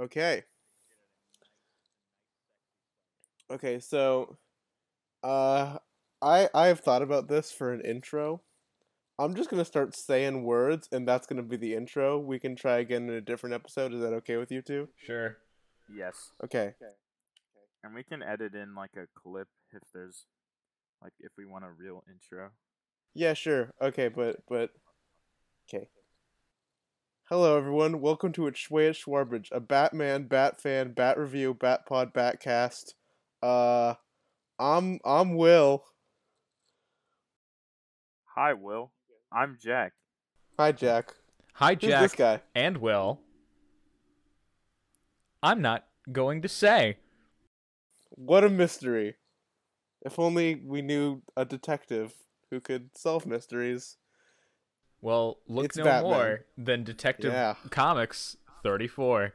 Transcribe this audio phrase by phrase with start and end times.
[0.00, 0.44] Okay.
[3.50, 4.38] Okay, so
[5.22, 5.76] uh
[6.22, 8.40] I I have thought about this for an intro.
[9.18, 12.18] I'm just gonna start saying words and that's gonna be the intro.
[12.18, 13.92] We can try again in a different episode.
[13.92, 14.88] Is that okay with you two?
[14.96, 15.36] Sure.
[15.94, 16.30] Yes.
[16.42, 16.74] Okay.
[16.80, 16.94] okay.
[17.84, 20.24] And we can edit in like a clip if there's
[21.02, 22.50] like if we want a real intro.
[23.12, 23.72] Yeah, sure.
[23.82, 24.70] Okay, but but
[25.68, 25.88] okay.
[27.30, 28.00] Hello everyone.
[28.00, 32.94] Welcome to It's Schway at Schwarbage, a Batman, Bat fan, Bat review, Bat pod, Batcast.
[33.40, 33.94] Uh
[34.58, 35.84] I'm I'm Will.
[38.34, 38.90] Hi, Will.
[39.32, 39.92] I'm Jack.
[40.58, 41.14] Hi Jack.
[41.52, 42.40] Hi, Who's this Jack guy?
[42.56, 43.20] and Will.
[45.40, 46.96] I'm not going to say.
[48.08, 49.14] What a mystery.
[50.02, 52.12] If only we knew a detective
[52.50, 53.98] who could solve mysteries.
[55.02, 56.12] Well, look It's no Batman.
[56.12, 57.54] more than Detective Yeah.
[57.70, 59.34] Comics 34.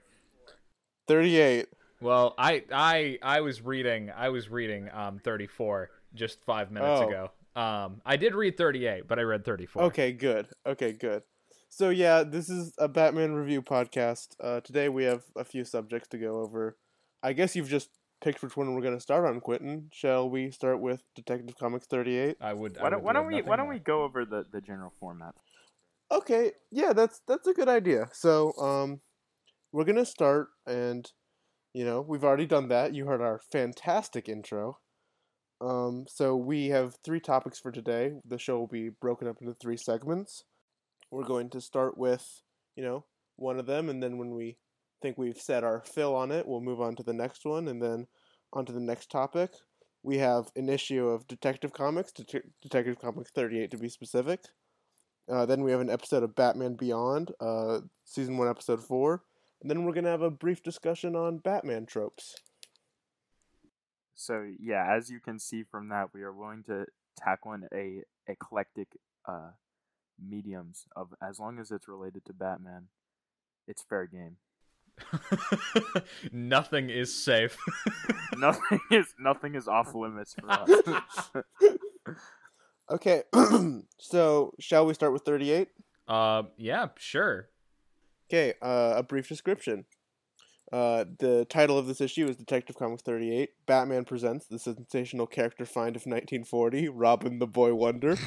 [1.07, 1.67] 38.
[2.01, 7.07] Well, I I I was reading I was reading um 34 just 5 minutes Oh.
[7.07, 7.31] ago.
[7.59, 9.83] Um I did read 38, but I read 34.
[9.83, 10.47] Okay, good.
[10.65, 11.23] Okay, good.
[11.69, 14.35] So yeah, this is a Batman review podcast.
[14.39, 16.77] Uh, today we have a few subjects to go over.
[17.21, 17.89] I guess you've just
[18.21, 19.89] picked which one we're going to start on, Quentin.
[19.91, 22.37] Shall we start with Detective Comics 38?
[22.39, 24.45] I would I Why don't, would why don't we why don't we go over the,
[24.51, 25.35] the general format?
[26.11, 28.07] Okay, yeah, that's that's a good idea.
[28.13, 29.01] So, um,
[29.71, 31.09] we're gonna start, and
[31.73, 32.93] you know, we've already done that.
[32.93, 34.79] You heard our fantastic intro.
[35.61, 38.13] Um, so we have three topics for today.
[38.25, 40.43] The show will be broken up into three segments.
[41.11, 42.41] We're going to start with,
[42.75, 43.05] you know,
[43.37, 44.57] one of them, and then when we
[45.01, 47.81] think we've set our fill on it, we'll move on to the next one, and
[47.81, 48.07] then
[48.53, 49.51] on to the next topic.
[50.03, 54.41] We have an issue of Detective Comics, Det- Detective Comics 38 to be specific.
[55.29, 59.23] Uh, then we have an episode of Batman Beyond, uh, season one, episode four,
[59.61, 62.35] and then we're gonna have a brief discussion on Batman tropes.
[64.13, 66.85] So yeah, as you can see from that, we are willing to
[67.17, 68.87] tackle in a eclectic
[69.27, 69.51] uh
[70.23, 72.87] mediums of as long as it's related to Batman,
[73.67, 74.37] it's fair game.
[76.31, 77.57] Nothing is safe.
[78.37, 81.31] nothing is nothing is off limits for us.
[82.89, 83.23] Okay,
[83.99, 85.69] so shall we start with thirty-eight?
[86.07, 87.49] uh yeah, sure.
[88.29, 89.85] Okay, uh, a brief description.
[90.71, 93.51] Uh, the title of this issue is Detective Comics 38.
[93.67, 98.17] Batman presents the sensational character find of 1940, Robin the Boy Wonder.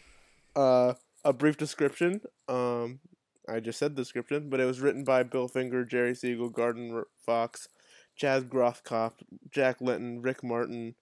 [0.56, 2.22] uh, a brief description.
[2.48, 3.00] Um,
[3.46, 6.90] I just said the description, but it was written by Bill Finger, Jerry Siegel, Garden
[6.94, 7.68] R- Fox,
[8.16, 9.12] Chad Grothkopf,
[9.50, 10.94] Jack Linton, Rick Martin,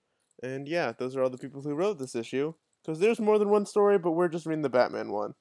[0.42, 2.54] and yeah, those are all the people who wrote this issue.
[2.83, 5.35] Because there's more than one story, but we're just reading the Batman one.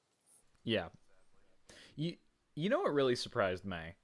[0.63, 0.87] Yeah.
[1.95, 2.15] You
[2.55, 3.95] you know what really surprised me?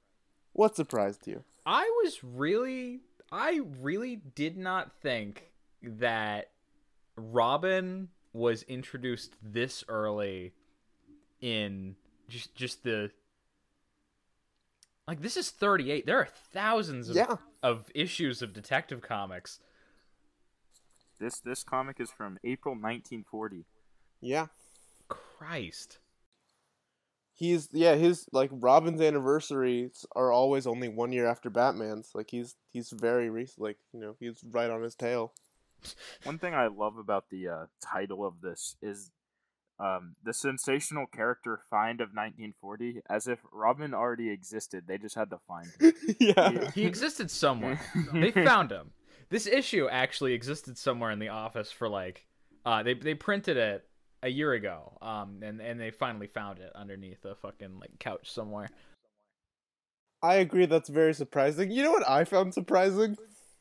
[0.53, 1.43] What surprised you?
[1.65, 3.01] I was really
[3.31, 5.51] I really did not think
[5.81, 6.51] that
[7.17, 10.53] Robin was introduced this early
[11.41, 11.95] in
[12.29, 13.11] just just the
[15.07, 16.05] like this is 38.
[16.05, 17.35] There are thousands of, Yeah.
[17.61, 19.59] of issues of Detective Comics.
[21.19, 23.65] This this comic is from April 1940.
[24.21, 24.47] Yeah.
[25.07, 25.99] Christ.
[27.35, 32.55] he's yeah his like robin's anniversaries are always only one year after batman's like he's
[32.71, 35.33] he's very recent like you know he's right on his tail
[36.23, 39.11] One thing I love about the uh, title of this is
[39.79, 44.85] um, the sensational character find of 1940, as if Robin already existed.
[44.87, 45.93] They just had to find him.
[46.19, 47.79] yeah He existed somewhere.
[48.13, 48.91] they found him.
[49.29, 52.25] This issue actually existed somewhere in the office for like
[52.65, 53.87] uh they they printed it
[54.23, 54.97] a year ago.
[55.01, 58.69] Um and and they finally found it underneath a fucking like couch somewhere.
[60.23, 63.15] i agree that's very surprising you know what i found surprising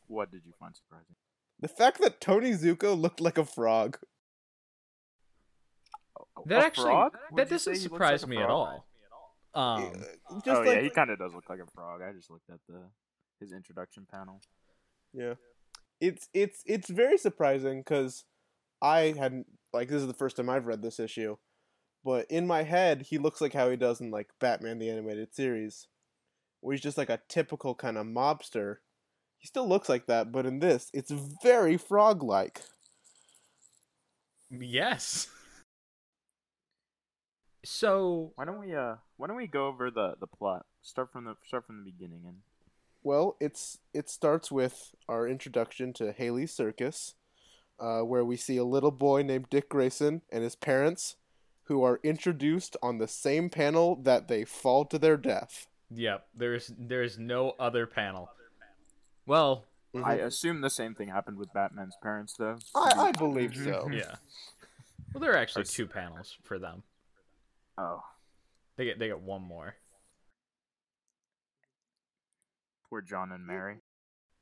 [0.06, 1.16] What did you find surprising?
[1.60, 3.98] the fact that tony zucco looked like a frog
[6.46, 7.12] That A actually frog?
[7.36, 8.86] That doesn't say he looks surprise like me at all.
[9.54, 9.92] Um
[10.44, 12.00] just oh like yeah, he kind of does look like a frog.
[12.02, 12.80] I just looked at the
[13.40, 14.40] his introduction panel.
[15.12, 15.34] yeah
[16.00, 18.24] it's it's it's very surprising because
[18.82, 21.36] i hadn't like this is the first time i've read this issue
[22.04, 25.34] but in my head he looks like how he does in like batman the animated
[25.34, 25.86] series
[26.60, 28.76] where he's just like a typical kind of mobster
[29.38, 31.12] he still looks like that but in this it's
[31.42, 32.62] very frog like
[34.60, 35.28] yes.
[37.64, 40.66] So Why don't we uh Why don't we go over the the plot?
[40.82, 42.38] Start from the start from the beginning and
[43.04, 47.14] Well, it's it starts with our introduction to Haly's Circus,
[47.78, 51.16] uh, where we see a little boy named Dick Grayson and his parents,
[51.64, 55.66] who are introduced on the same panel that they fall to their death.
[55.90, 56.26] Yep.
[56.34, 58.30] There's there's no other panel.
[59.26, 59.66] Well,
[60.02, 62.56] I assume the same thing happened with Batman's parents, though.
[62.74, 63.88] I, I believe so.
[63.92, 64.16] yeah.
[65.12, 66.82] Well, there are actually two panels for them.
[67.78, 68.02] Oh,
[68.76, 69.76] They get they get one more.
[73.02, 73.78] John and Mary.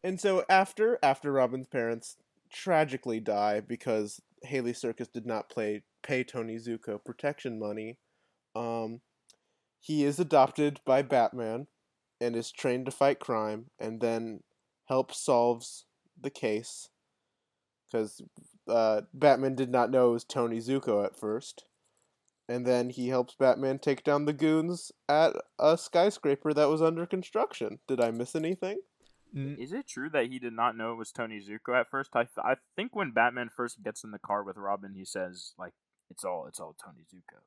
[0.04, 2.16] And so after after Robin's parents
[2.52, 7.98] tragically die because Haly Circus did not play pay Tony Zucco protection money,
[8.54, 9.00] um,
[9.80, 11.66] he is adopted by Batman
[12.20, 14.40] and is trained to fight crime, and then
[14.86, 15.86] helps solves
[16.20, 16.88] the case
[17.90, 18.22] because
[18.68, 21.64] uh, Batman did not know it was Tony Zucco at first.
[22.48, 27.06] And then he helps Batman take down the goons at a skyscraper that was under
[27.06, 27.78] construction.
[27.86, 28.78] Did I miss anything?
[29.34, 32.10] Is it true that he did not know it was Tony Zucco at first?
[32.14, 35.54] I, th- I think when Batman first gets in the car with Robin, he says
[35.58, 35.72] like,
[36.10, 37.38] "It's all it's all Tony Zucco."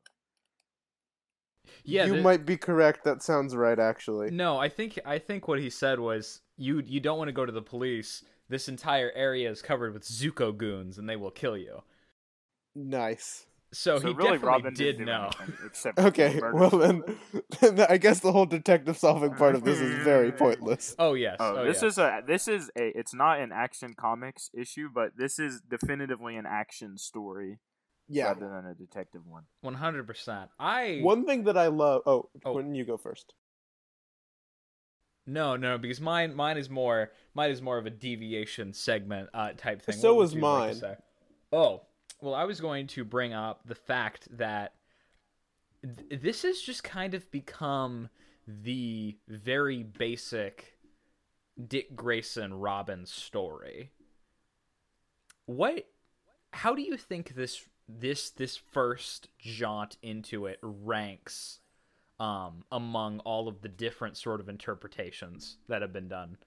[1.83, 3.03] Yeah, you the- might be correct.
[3.03, 4.31] That sounds right, actually.
[4.31, 7.45] No, I think I think what he said was you you don't want to go
[7.45, 8.24] to the police.
[8.50, 11.83] This entire area is covered with Zucco goons, and they will kill you.
[12.74, 13.45] Nice.
[13.73, 15.29] So, so he really, definitely Robin did know.
[15.65, 17.03] except Okay, well then,
[17.62, 20.95] then I guess the whole detective solving part of this is very pointless.
[20.97, 21.38] Oh yes.
[21.39, 21.91] Oh, Oh, this yes.
[21.94, 26.38] is a this is a it's not an action comics issue, but this is definitively
[26.38, 27.59] an action story
[28.07, 28.27] Yeah.
[28.27, 29.44] rather than a detective one.
[29.62, 30.50] one hundred percent.
[30.57, 32.03] I One thing that I love.
[32.06, 32.53] Oh, Oh.
[32.53, 33.33] Quentin, you go first.
[35.27, 39.51] no no because mine mine is more mine is more of a deviation segment uh
[39.57, 39.95] type thing.
[39.95, 40.95] So What would was you like mine.
[41.51, 41.81] Oh
[42.25, 44.74] well, I was going to bring up the fact that
[45.83, 48.10] th- this has just kind of become
[48.48, 50.80] the very basic
[51.68, 53.92] Dick Grayson Robin story.
[55.45, 55.86] What
[56.51, 61.60] how do you think this this this first jaunt into it ranks
[62.19, 66.38] um among all of the different sort of interpretations that have been done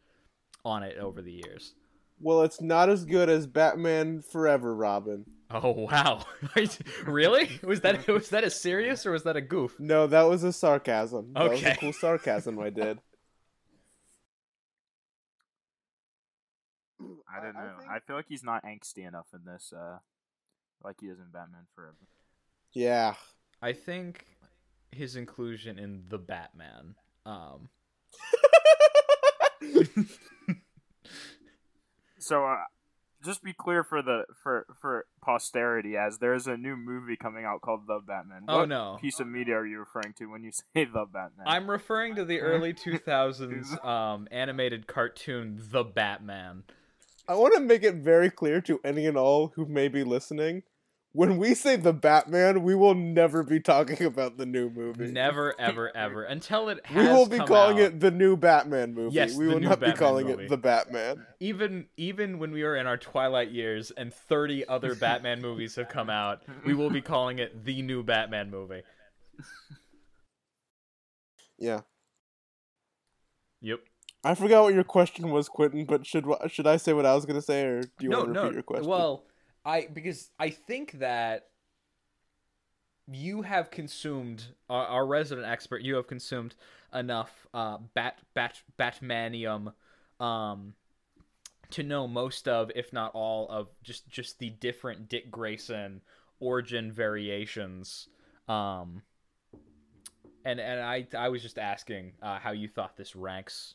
[0.65, 1.75] on it over the years?
[2.21, 5.25] Well, it's not as good as Batman Forever Robin.
[5.51, 6.25] Oh wow.
[7.07, 7.59] really?
[7.63, 9.79] Was that was that a serious or was that a goof?
[9.81, 11.33] No, that was a sarcasm.
[11.35, 11.73] That was Okay.
[11.73, 13.01] a cool sarcasm I did.
[17.01, 17.77] I don't I- I know.
[17.91, 19.99] I, feel like he's not angsty enough in this, uh,
[20.83, 21.97] like he is in Batman Forever.
[22.73, 23.15] Yeah.
[23.63, 24.25] I think
[24.91, 26.95] his inclusion in the Batman
[27.27, 27.69] um
[32.19, 32.57] So, uh,
[33.25, 37.61] just be clear for the for for posterity, as there's a new movie coming out
[37.61, 38.45] called The Batman.
[38.49, 38.99] Oh, no.
[39.01, 41.47] piece of media are you referring to when you say The Batman?
[41.47, 46.65] I'm referring to the early 2000s um animated cartoon The Batman.
[47.29, 50.63] I want to make it very clear to any and all who may be listening.
[51.13, 55.11] When we say the Batman, we will never be talking about the new movie.
[55.11, 57.85] Never ever ever until it has we will be calling out.
[57.85, 59.15] it the new Batman movie.
[59.15, 60.45] Yes, we will not be calling movie.
[60.45, 61.27] it the Batman.
[61.41, 65.89] even even when we are in our twilight years and 30 other Batman movies have
[65.89, 68.83] come out, we will be calling it the new Batman movie.
[71.59, 71.81] Yeah.
[73.61, 73.81] Yep.
[74.25, 75.85] I forgot what your question was, Quentin.
[75.85, 78.29] But should should I say what I was gonna say, or do you no, want
[78.29, 78.43] to no.
[78.43, 78.89] repeat your question?
[78.89, 79.25] Well,
[79.69, 81.49] I because I think that
[83.07, 85.83] you have consumed our, our resident expert.
[85.83, 86.55] You have consumed
[86.95, 89.75] enough uh, bat bat Batmanium
[90.21, 90.73] um,
[91.71, 96.01] to know most of, if not all, of just just the different Dick Grayson
[96.41, 98.09] origin variations.
[98.49, 99.03] Um,
[100.47, 103.75] and and I I was just asking uh, how you thought this ranks.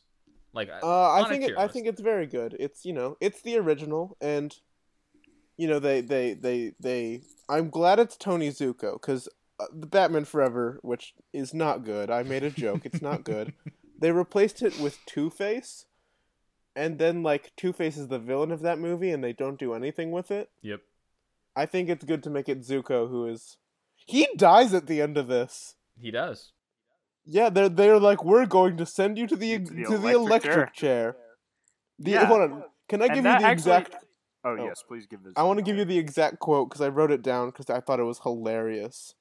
[0.52, 2.56] Like Uh, I think it, I think it's very good.
[2.58, 4.56] It's you know it's the original, and
[5.56, 7.22] you know they they they they.
[7.48, 9.28] I'm glad it's Tony Zucco because
[9.60, 12.10] uh, the Batman Forever, which is not good.
[12.10, 12.82] I made a joke.
[12.84, 13.52] It's not good.
[13.98, 15.84] they replaced it with Two Face,
[16.74, 19.74] and then like Two Face is the villain of that movie, and they don't do
[19.74, 20.50] anything with it.
[20.62, 20.80] Yep.
[21.56, 23.58] I think it's good to make it Zucco, who is
[23.94, 25.76] he dies at the end of this.
[26.00, 26.50] He does.
[27.24, 30.08] Yeah, they're they're like we're going to send you to the To the to the
[30.08, 31.16] electric electric chair.
[31.98, 32.26] The, Yeah.
[32.26, 32.64] Hold on.
[32.88, 34.03] Can I And give you the actually- exact?
[34.44, 34.64] Oh, oh.
[34.64, 35.32] yes, please give this.
[35.36, 37.80] I want to give you the exact quote because I wrote it down because I
[37.80, 39.14] thought it was hilarious.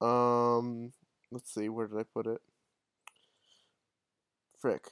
[0.00, 0.92] Um,
[1.30, 2.40] let's see, where did I put it?
[4.60, 4.88] Frick.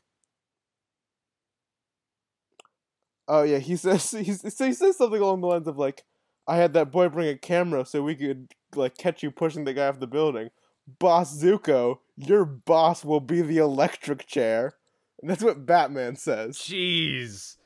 [3.27, 6.05] Oh yeah, he says he's, so he says something along the lines of like,
[6.47, 9.75] "I had that boy bring a camera so we could like catch you pushing the
[9.75, 10.51] guy off the building."
[10.99, 14.75] Boss Zucco, your boss will be the electric chair,
[15.21, 16.59] and that's what Batman says.
[16.59, 17.57] Jeez.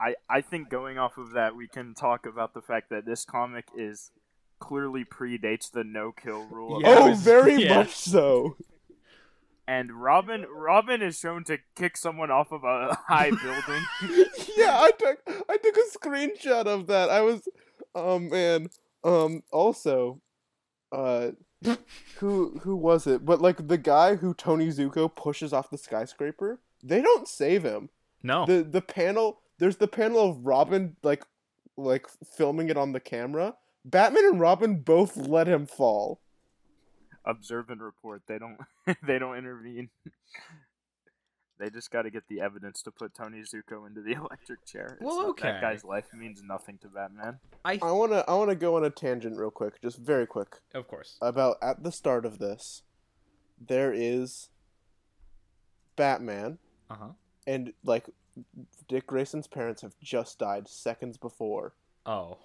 [0.00, 3.24] I, I think going off of that, we can talk about the fact that this
[3.24, 4.10] comic is
[4.58, 6.76] clearly predates the no kill rule.
[6.76, 7.78] of Yeah, oh, very yeah.
[7.78, 8.56] much so.
[9.66, 13.82] and Robin Robin is shown to kick someone off of a high building.
[14.56, 17.10] yeah, I took I took a screenshot of that.
[17.10, 17.48] I was,
[17.94, 18.68] oh man.
[19.04, 19.42] Um.
[19.52, 20.20] Also,
[20.90, 21.30] uh,
[22.16, 23.24] who who was it?
[23.24, 27.90] But like the guy who Tony Zucco pushes off the skyscraper, they don't save him.
[28.22, 28.46] No.
[28.46, 31.24] The the panel there's the panel of Robin like
[31.76, 33.54] like filming it on the camera.
[33.84, 36.20] Batman and Robin both let him fall.
[37.24, 38.22] Observe and report.
[38.26, 38.58] They don't
[39.06, 39.90] they don't intervene.
[41.60, 44.90] They just got to get the evidence to put Tony Zucco into the electric chair.
[44.92, 45.48] It's Well, okay.
[45.50, 47.40] That guy's life means nothing to Batman.
[47.64, 50.54] I I wanna I wanna go on a tangent real quick, just very quick.
[50.72, 51.16] of course.
[51.20, 52.82] About at the start of this,
[53.60, 54.50] there is
[55.96, 56.58] Batman
[56.90, 57.08] Uh huh.
[57.46, 58.06] and like
[58.88, 61.74] Dick Grayson's parents have just died seconds before.
[62.06, 62.38] Oh.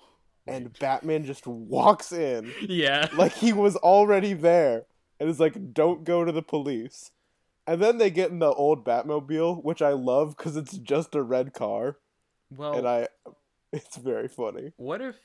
[0.45, 3.07] And Batman just walks in Yeah.
[3.15, 4.85] like he was already there
[5.19, 7.11] and is like don't go to the police
[7.65, 11.23] and then they get in the old batmobile which i love because it's just a
[11.23, 11.95] red car
[12.53, 13.07] well, and i
[13.71, 15.15] it's very funny what if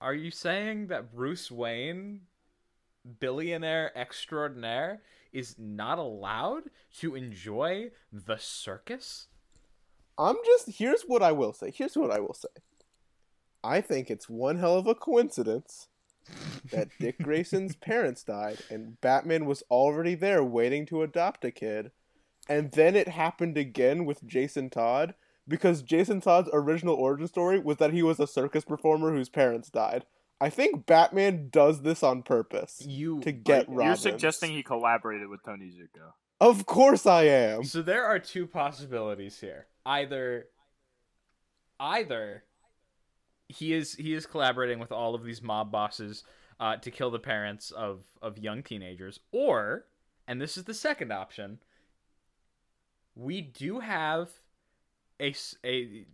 [0.00, 2.20] are you saying that Bruce Wayne,
[3.18, 5.02] billionaire extraordinaire,
[5.32, 6.64] is not allowed
[6.98, 9.26] to enjoy the circus?
[10.18, 11.72] I'm just here's what i will say.
[11.74, 12.48] Here's what i will say.
[13.62, 15.88] I think it's one hell of a coincidence
[16.70, 21.92] that dick grayson's parents died and batman was already there waiting to adopt a kid.
[22.50, 25.14] And then it happened again with jason todd
[25.46, 29.70] because jason todd's original origin story was that he was a circus performer whose parents
[29.70, 30.04] died.
[30.40, 35.44] I think batman does this on purpose You to get You're suggesting he collaborated with
[35.44, 36.12] Tony Zucco.
[36.40, 37.62] of course i am.
[37.64, 39.68] So there are two possibilities here.
[39.88, 40.48] Either
[41.80, 42.44] either
[43.48, 46.24] he is he is collaborating with all of these mob bosses
[46.60, 49.86] uh, to kill the parents of of young teenagers, or
[50.26, 51.58] and this is the second option.
[53.14, 54.28] We do have
[55.18, 56.04] a a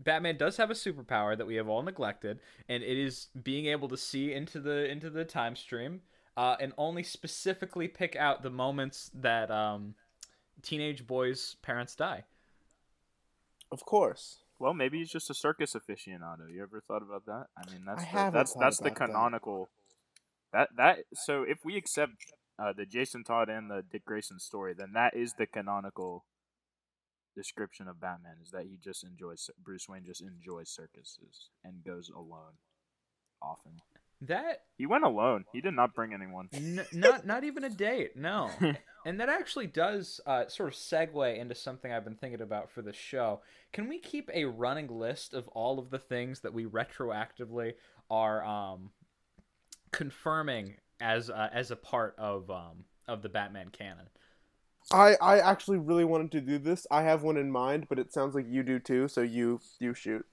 [0.00, 3.88] Batman does have a superpower that we have all neglected, and it is being able
[3.88, 6.00] to see into the into the time stream,
[6.38, 9.94] uh, and only specifically pick out the moments that um,
[10.62, 12.24] teenage boys' parents die.
[13.72, 16.46] Of course Well, maybe he's just a circus aficionado.
[16.48, 17.46] You ever thought about that?
[17.58, 19.06] I mean, that's I the, that's that's the about that.
[19.06, 19.70] canonical.
[20.52, 22.12] That that so if we accept
[22.60, 26.24] uh, the Jason Todd and the Dick Grayson story, then that is the canonical
[27.34, 32.10] description of Batman is that he just enjoys Bruce Wayne just enjoys circuses and goes
[32.14, 32.60] alone
[33.42, 33.80] often.
[34.22, 35.46] That He went alone.
[35.52, 36.48] He did not bring anyone.
[36.52, 38.50] N- not not even a date, no.
[39.04, 42.82] and that actually does uh, sort of segue into something I've been thinking about for
[42.82, 43.40] the show.
[43.72, 47.74] Can we keep a running list of all of the things that we retroactively
[48.08, 48.90] are um,
[49.90, 54.06] confirming as uh, as a part of um, of the Batman canon?
[54.92, 56.86] I, I actually really wanted to do this.
[56.90, 59.08] I have one in mind, but it sounds like you do too.
[59.08, 60.24] So you you shoot.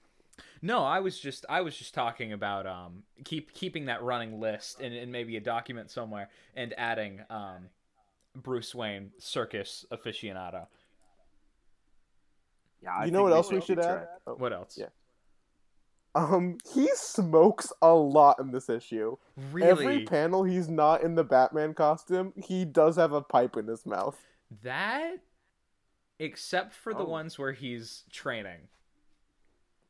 [0.62, 4.80] No, I was just I was just talking about um keep keeping that running list
[4.80, 7.68] and, and maybe a document somewhere and adding um
[8.36, 10.66] Bruce Wayne circus aficionado.
[12.82, 14.08] Yeah, I you know what else we should add?
[14.26, 14.76] Oh, What else?
[14.78, 14.86] Yeah.
[16.14, 19.16] Um, he smokes a lot in this issue.
[19.52, 19.68] Really?
[19.70, 23.86] Every panel he's not in the Batman costume, he does have a pipe in his
[23.86, 24.18] mouth.
[24.64, 25.18] That,
[26.18, 27.08] except for the Oh.
[27.08, 28.68] ones where he's training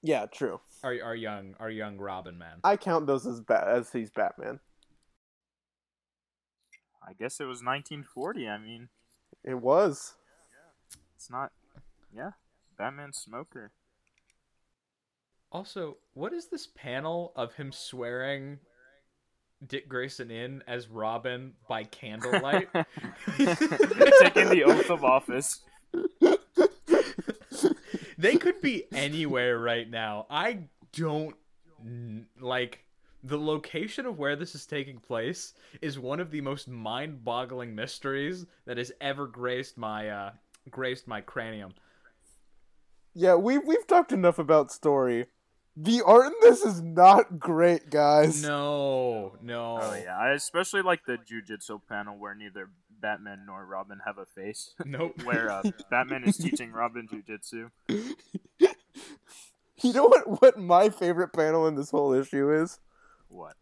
[0.03, 0.61] Yeah, true.
[0.83, 2.59] our, our young our young Robin man.
[2.65, 4.61] I count those as ba- as he's Batman.
[7.07, 8.49] I guess it was 1940.
[8.49, 8.89] I mean,
[9.45, 10.15] It was.
[11.17, 11.53] it's not.
[12.15, 12.31] Yeah,
[12.79, 13.73] Batman smoker.
[15.53, 18.59] Also, what is this panel of him swearing
[19.67, 22.69] Dick Grayson in as Robin by candlelight?
[23.37, 25.61] Taking the oath of office.
[28.21, 30.27] They could be anywhere right now.
[30.31, 31.35] I don't
[32.41, 32.85] like
[33.23, 38.47] the location of where this is taking place is one of the most mind-boggling mysteries
[38.67, 40.31] that has ever graced my uh
[40.71, 41.73] graced my cranium.
[43.15, 45.27] Yeah, we we've talked enough about story.
[45.77, 48.43] The art in this is not great, guys.
[48.43, 49.79] No, no.
[49.81, 54.27] Oh yeah, I especially like the jujitsu panel where neither Batman nor Robin have a
[54.27, 54.75] face.
[54.85, 55.23] Nope.
[55.25, 57.71] where uh, Batman is teaching Robin jujitsu.
[59.83, 60.43] You know what?
[60.43, 62.81] What my favorite panel in this whole issue is?
[63.29, 63.55] What?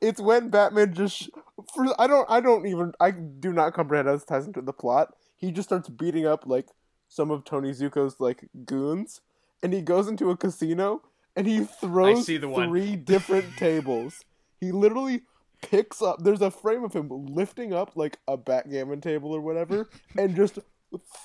[0.00, 1.28] It's when Batman just
[1.74, 4.72] for I don't I don't even I do not comprehend how this ties into the
[4.72, 5.14] plot.
[5.36, 6.68] He just starts beating up like
[7.08, 9.20] some of Tony Zucco's like goons,
[9.62, 11.02] and he goes into a casino
[11.36, 12.68] and he throws see the one.
[12.68, 14.24] three different tables.
[14.60, 15.22] He literally
[15.62, 16.22] picks up.
[16.22, 20.58] There's a frame of him lifting up like a backgammon table or whatever, and just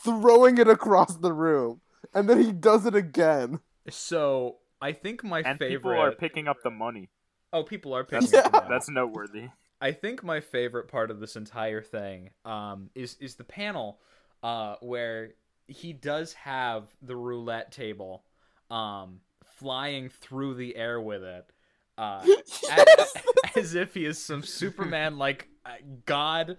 [0.03, 1.81] throwing it across the room,
[2.13, 3.59] and then he does it again.
[3.89, 5.77] So I think my and favorite.
[5.77, 7.09] people are picking up the money.
[7.51, 8.29] oh, people are picking.
[8.29, 8.69] That's up the money.
[8.69, 9.49] that's noteworthy.
[9.81, 13.99] I think my favorite part of this entire thing um, is is the panel
[14.41, 15.31] uh, where
[15.67, 18.23] he does have the roulette table
[18.69, 21.45] um, flying through the air with it,
[21.97, 22.25] uh,
[22.71, 23.13] as,
[23.55, 25.71] as if he is some Superman like uh,
[26.05, 26.57] god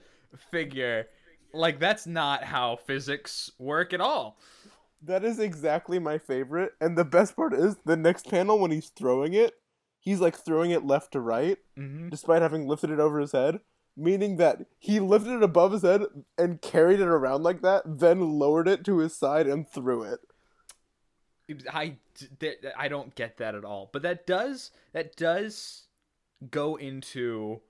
[0.51, 1.07] figure.
[1.53, 4.39] Like that's not how physics work at all.
[5.03, 6.73] That is exactly my favorite.
[6.81, 9.53] And the best part is the next panel when he's throwing it,
[10.01, 13.61] he's like throwing it left to right, hmm despite having lifted it over his head.
[13.97, 16.03] Meaning that he lifted it above his head
[16.37, 20.19] and carried it around like that, then lowered it to his side and threw it.
[21.71, 21.97] I
[22.77, 23.91] I don't get that at all.
[23.93, 25.85] But that does that does
[26.51, 27.61] go into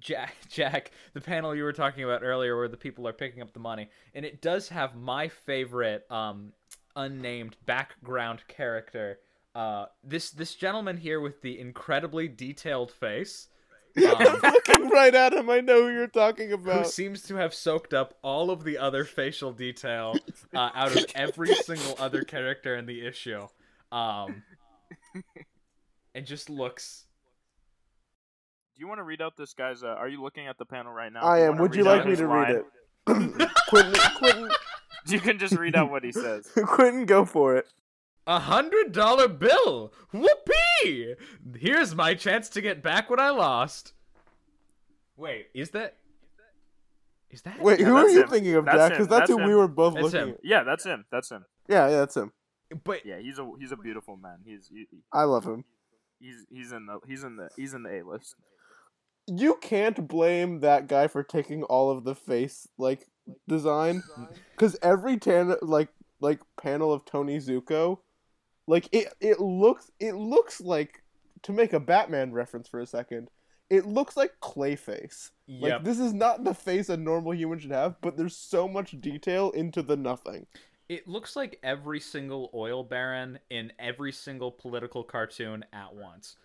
[0.00, 3.52] Jack Jack the panel you were talking about earlier where the people are picking up
[3.52, 6.52] the money and it does have my favorite um
[6.96, 9.18] unnamed background character
[9.54, 13.48] uh this this gentleman here with the incredibly detailed face
[13.96, 15.48] um, I'm looking right at him.
[15.50, 16.78] I know who you're talking about.
[16.78, 20.16] who seems to have soaked up all of the other facial detail
[20.54, 23.46] uh, out of every single other character in the issue.
[23.92, 24.42] Um,
[26.14, 27.04] and just looks.
[28.76, 29.82] Do you want to read out this guy's?
[29.84, 31.20] Uh, are you looking at the panel right now?
[31.22, 31.50] I am.
[31.52, 32.56] wanna Would you like me his to read line?
[32.56, 32.64] it?
[33.68, 34.50] Quentin, Quentin,
[35.06, 36.50] You can just read out what he says.
[36.64, 37.66] Quentin, go for it.
[38.26, 39.92] A hundred dollar bill!
[40.12, 40.52] Whoopee!
[41.56, 43.92] Here's my chance to get back what I lost.
[45.16, 45.96] Wait, is that?
[47.30, 47.60] Is that?
[47.60, 48.28] Wait, Yeah, who are you him.
[48.28, 48.90] thinking of, That's Jack?
[48.90, 50.28] Because that's, That's who we were both That's looking him.
[50.30, 50.40] at.
[50.44, 51.04] Yeah, that's him.
[51.10, 51.44] That's him.
[51.68, 52.32] Yeah, yeah, that's him.
[52.84, 54.38] But Yeah, he's a he's a beautiful man.
[54.44, 55.64] He's he, I love him.
[56.20, 58.34] he's he's in the he's in the he's in the A list.
[59.26, 63.06] You can't blame that guy for taking all of the face like
[63.48, 64.02] design,
[64.52, 65.88] because every tan like
[66.20, 67.98] like panel of Tony Zucco,
[68.66, 71.02] like it it looks it looks like
[71.42, 73.28] to make a Batman reference for a second.
[73.70, 75.30] It looks like Clayface.
[75.48, 79.00] Like this is not the face a normal human should have, but there's so much
[79.00, 80.46] detail into the nothing.
[80.88, 86.36] it looks like every single oil baron in every single political cartoon at once.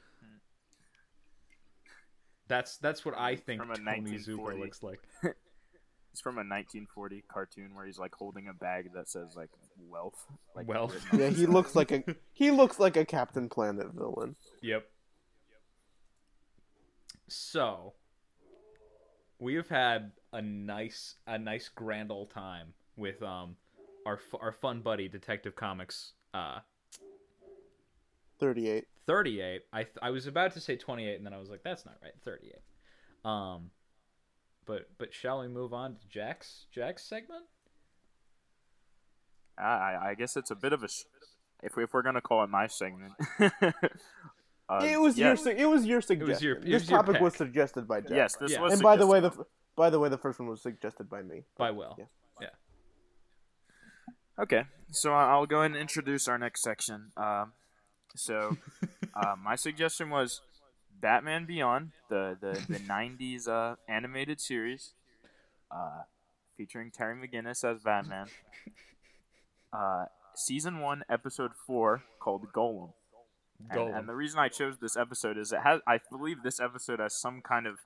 [2.48, 4.58] That's that's what I think From a Tony 1940.
[4.58, 5.00] Zucco looks like.
[6.12, 9.52] It's from a 1940 cartoon where he's like holding a bag that says like
[9.88, 10.26] wealth.
[10.56, 10.96] Like Wealth.
[11.14, 14.36] Yeah, he looks like a he looks like a Captain Planet villain.
[14.62, 14.86] Yep.
[17.28, 17.94] So,
[19.38, 23.56] we have had a nice a nice grand old time with um
[24.06, 26.60] our fu- our fun buddy Detective Comics uh
[28.40, 28.86] Thirty-eight.
[29.06, 29.64] 38.
[29.74, 31.96] I th- I was about to say 28 and then I was like that's not
[32.02, 32.14] right.
[32.24, 32.54] 38.
[33.30, 33.72] Um
[34.66, 37.46] but but shall we move on to Jack's Jack's segment?
[39.60, 40.88] I, I- I guess it's a bit of a
[41.64, 43.52] If, we, if we're gonna call it my segment, uh,
[44.84, 46.48] it was yeah, your su- it was your suggestion.
[46.48, 48.12] your- it this was your topic was suggested by Jack.
[48.12, 48.36] yes.
[48.38, 48.62] This Yeah.
[48.62, 48.74] was.
[48.74, 49.32] and by the way, the
[49.76, 51.44] by the way, the first one was suggested by me.
[51.58, 51.96] By Will.
[52.00, 52.06] Yeah.
[54.42, 57.12] Okay, so I- I'll go ahead and introduce our next section.
[57.18, 57.52] Um,
[58.16, 58.56] so,
[59.14, 60.42] uh, my suggestion was
[61.02, 64.94] Batman Beyond, the the, the '90s uh, animated series,
[65.70, 66.04] uh,
[66.56, 68.28] featuring Terry McGinnis as Batman.
[69.72, 70.06] Uh,
[70.36, 72.92] season one, episode four, called Golem.
[73.70, 73.98] And, Golem.
[74.00, 75.82] and the reason I chose this episode is it has.
[75.88, 77.80] I believe this episode has some kind of,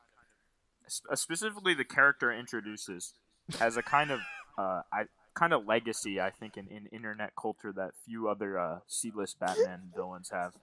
[0.87, 3.13] specifically the character introduces,
[3.59, 4.19] has a kind of,
[4.57, 8.79] uh, I kind of legacy I think in, in internet culture that few other uh,
[8.87, 10.53] C-list Batman villains have.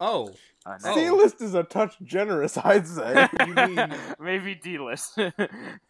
[0.00, 0.28] Oh,
[0.66, 0.94] Uh, and Oh.
[0.94, 3.28] C list is a touch generous, I'd say.
[3.46, 5.18] You mean- maybe D-list?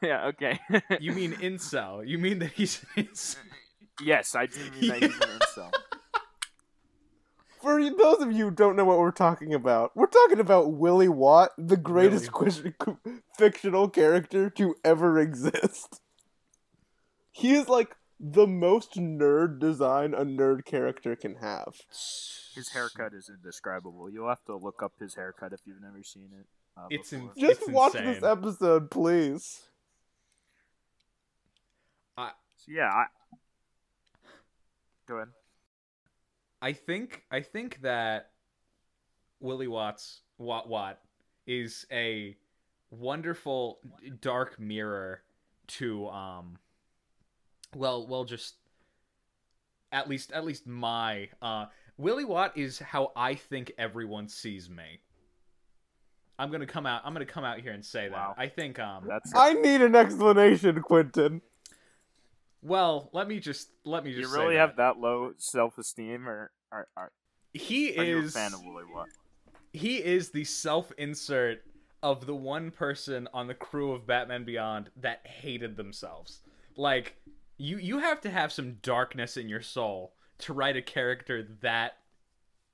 [0.03, 0.27] yeah.
[0.27, 0.59] Okay.
[1.01, 2.07] you mean incel.
[2.07, 3.37] You mean that he's an incel.
[4.05, 5.73] Yes, I do mean that he's an incel.
[7.61, 11.09] For those of you who don't know what we're talking about, we're talking about Willie
[11.09, 12.63] Watt, the greatest quis-
[13.37, 16.01] fictional character to ever exist.
[17.33, 21.75] He is like the most nerd design a nerd character can have.
[22.55, 24.09] His haircut is indescribable.
[24.09, 26.47] You'll have to look up his haircut if you've never seen it.
[26.77, 28.15] Uh, It's in- Just It's watch insane.
[28.15, 29.63] this episode, please.
[32.17, 32.25] So
[32.73, 33.05] yeah, I...
[35.09, 35.29] go ahead.
[36.61, 38.31] I think I think that
[39.41, 40.99] Willie Watts Watt Watt
[41.47, 42.37] is a
[42.91, 43.79] wonderful
[44.21, 45.23] dark mirror
[45.67, 46.57] to um
[47.77, 48.57] well well just
[49.93, 51.67] at least at least my uh
[51.97, 55.01] Willie Watt is how I think everyone sees me.
[56.39, 57.03] I'm gonna come out.
[57.05, 58.35] I'm gonna come out here and say Wow.
[58.37, 58.43] that.
[58.43, 58.79] I think.
[58.79, 59.05] Um.
[59.09, 61.43] That's I need an explanation, Quentin.
[62.63, 64.31] Well, let me just let me just.
[64.33, 64.97] you really have that.
[64.97, 67.13] that low self esteem, or are, are,
[67.53, 69.09] He are you a fan of Willie Watt?
[69.73, 71.63] he is the self-insert
[72.03, 76.41] of the one person on the crew of Batman Beyond that hated themselves.
[76.77, 77.17] Like
[77.57, 81.99] you you have to have some darkness in your soul to write a character that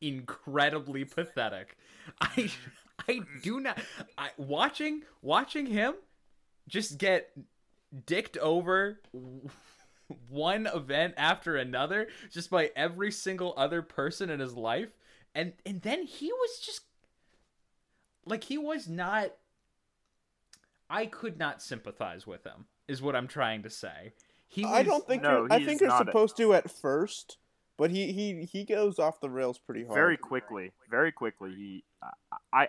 [0.01, 1.77] incredibly pathetic.
[2.21, 2.51] I
[3.09, 3.79] I do not
[4.19, 5.95] I watching watching him
[6.69, 7.31] just get
[8.07, 9.01] dicked over
[10.29, 14.91] one event after another just by every single other person in his life
[15.35, 16.83] and and then he was just
[18.27, 19.33] like he was not
[20.91, 24.13] I could not sympathize with him is what I'm trying to say.
[24.47, 26.71] He I was- don't think No, you're, I think you're not a- supposed to at
[26.71, 27.39] first,
[27.77, 29.95] but he he he goes off the rails pretty hard.
[29.95, 31.55] Very quickly, very quickly.
[31.55, 31.85] He,
[32.53, 32.69] I,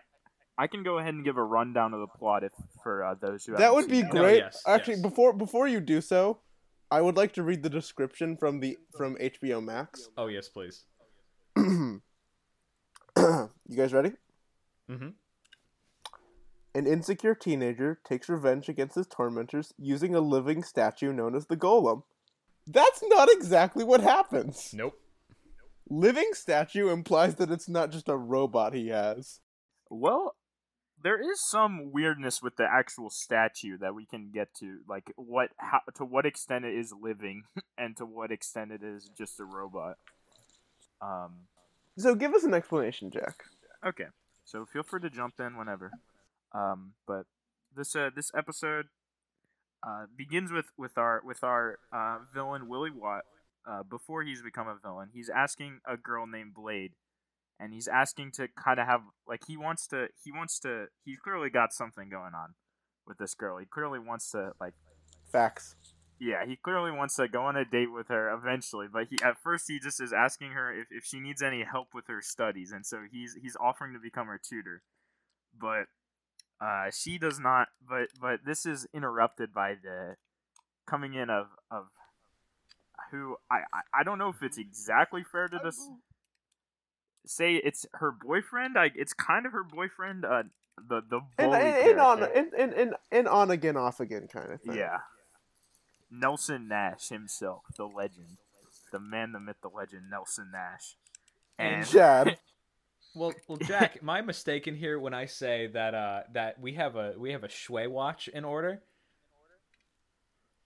[0.58, 3.46] I can go ahead and give a rundown of the plot if for uh, those
[3.46, 4.14] who that would be seen it.
[4.14, 4.38] No, great.
[4.38, 5.02] yes, Actually, yes.
[5.04, 6.40] before before you do so,
[6.96, 10.08] I would like to read the description from the from HBO Max.
[10.16, 10.86] Oh yes, please.
[11.58, 12.00] you
[13.76, 14.14] guys ready?
[14.90, 15.16] Mhm.
[16.74, 21.58] An insecure teenager takes revenge against his tormentors using a living statue known as the
[21.58, 22.04] Golem.
[22.66, 24.70] That's not exactly what happens.
[24.74, 24.98] Nope.
[25.90, 29.42] Living statue implies that it's not just a robot he has.
[29.90, 30.38] Well,
[31.06, 35.52] there is some weirdness with the actual statue that we can get to, like what,
[35.58, 37.44] how, to what extent it is living,
[37.78, 39.98] and to what extent it is just a robot.
[41.00, 41.46] Um.
[41.96, 43.44] So give us an explanation, Jack.
[43.86, 44.08] Okay,
[44.46, 45.92] so feel free to jump in whenever.
[46.52, 47.28] Um, but
[47.76, 48.88] this uh, this episode
[49.84, 53.26] uh, begins with with our with our uh, villain Willie Watt.
[53.68, 56.94] Uh, before he's become a villain, he's asking a girl named Blade,
[57.60, 61.16] and he's asking to kind of have like he wants to he wants to he
[61.16, 62.56] clearly got something going on
[63.08, 63.58] with this girl.
[63.58, 64.74] He clearly wants to like
[65.32, 65.76] Facts.
[66.20, 69.38] yeah, he clearly wants to go on a date with her eventually, but he at
[69.42, 72.72] first he just is asking her if, if she needs any help with her studies,
[72.72, 74.82] and so he's he's offering to become her tutor.
[75.60, 75.88] But
[76.62, 77.70] uh, she does not.
[77.88, 80.16] But but this is interrupted by the
[80.86, 81.86] coming in of of
[83.12, 85.82] who I I, I don't know if it's exactly fair to just
[87.26, 88.78] say it's her boyfriend.
[88.78, 90.26] I it's kind of her boyfriend.
[90.26, 90.44] Uh,
[90.78, 94.28] the the And, bully and, and on and, and, and, and on again, off again
[94.32, 94.76] kind of thing.
[94.78, 95.00] Yeah.
[96.12, 98.38] Nelson Nash himself, the legend,
[98.92, 100.96] the man, the myth, the legend, Nelson Nash.
[101.58, 102.38] And Chad.
[103.18, 106.98] Well, well, Jack, am I mistaken here when I say that uh that we have
[106.98, 108.82] a we have a Schway watch in order?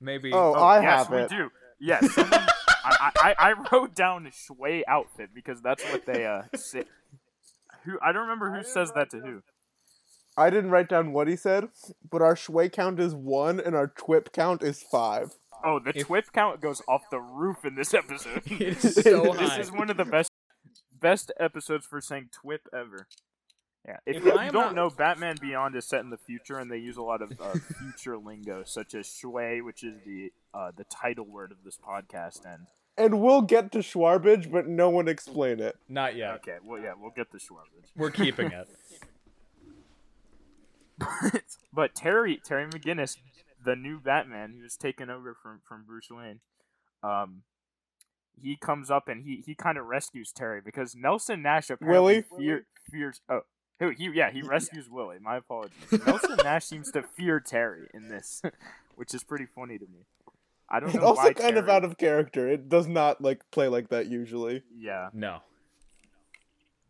[0.01, 0.33] Maybe.
[0.33, 1.29] Oh, Oh, I yes, have we it.
[1.29, 1.51] do.
[1.79, 2.47] Yes, someone,
[2.83, 6.83] I, I I wrote down a Schway outfit because that's what they uh say.
[7.85, 9.41] Who I don't remember who says that to who.
[10.37, 11.69] I didn't write down what he said,
[12.09, 15.31] but our Schway count is one and our Twip count is five.
[15.63, 18.43] Oh, the If- twip count goes off the roof in this episode.
[18.45, 20.31] it's so this is one of the best
[20.99, 23.07] best episodes for saying twip ever.
[23.87, 26.17] Yeah, if, If you I am don't not- know, Batman Beyond is set in the
[26.17, 29.95] future, and they use a lot of uh, future lingo, such as schway, which is
[30.05, 32.41] the uh, the title word of this podcast.
[32.45, 35.77] And And we'll get to Schwarbage, but no one explain it.
[35.87, 36.35] Not yet.
[36.35, 37.87] okay, well, yeah, we'll get to Schwarbage.
[37.95, 38.67] We're keeping it.
[41.73, 43.17] but Terry Terry McGinnis,
[43.63, 46.41] the new Batman who's taken over from from Bruce Wayne,
[47.03, 47.43] um,
[48.41, 52.43] he comes up and he he kind of rescues Terry because Nelson Nash apparently Willie?
[52.43, 53.21] fear, fears.
[53.29, 53.41] Oh,
[53.79, 55.17] who he yeah he rescues Willie.
[55.21, 55.75] My apologies.
[56.05, 58.41] Nelson Nash seems to fear Terry in this,
[58.95, 60.05] which is pretty funny to me.
[60.69, 62.47] I don't know also why kind of out of character.
[62.47, 64.63] It does not like play like that usually.
[64.77, 65.09] yeah.
[65.13, 65.39] No.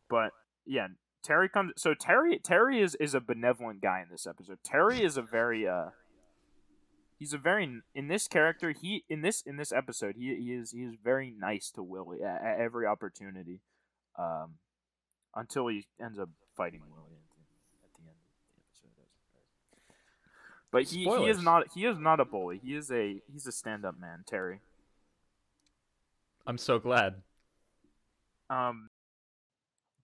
[0.10, 0.32] but
[0.66, 0.88] yeah
[1.24, 5.18] terry comes so terry terry is is a benevolent guy in this episode terry is
[5.18, 5.90] a very uh
[7.18, 10.72] he's a very in this character he in this in this episode he, he is
[10.72, 13.60] he is very nice to willie at, at every opportunity
[14.18, 14.56] um
[15.36, 17.24] until he ends up fighting willie
[17.84, 19.08] at the, end of the episode
[20.72, 23.52] but he, he is not he is not a bully he is a he's a
[23.52, 24.60] stand-up man terry
[26.50, 27.22] I'm so glad.
[28.50, 28.90] Um,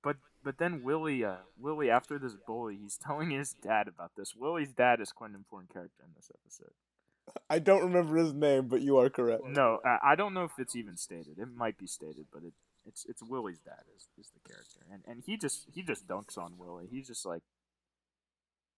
[0.04, 4.36] but but then Willie, uh, Willie after this bully, he's telling his dad about this.
[4.36, 6.74] Willie's dad is quite an important character in this episode.
[7.50, 9.44] I don't remember his name, but you are correct.
[9.48, 11.40] No, I, I don't know if it's even stated.
[11.40, 12.54] It might be stated, but it
[12.86, 16.38] it's it's Willie's dad is, is the character, and and he just he just dunks
[16.38, 16.88] on Willie.
[16.90, 17.42] He's just like,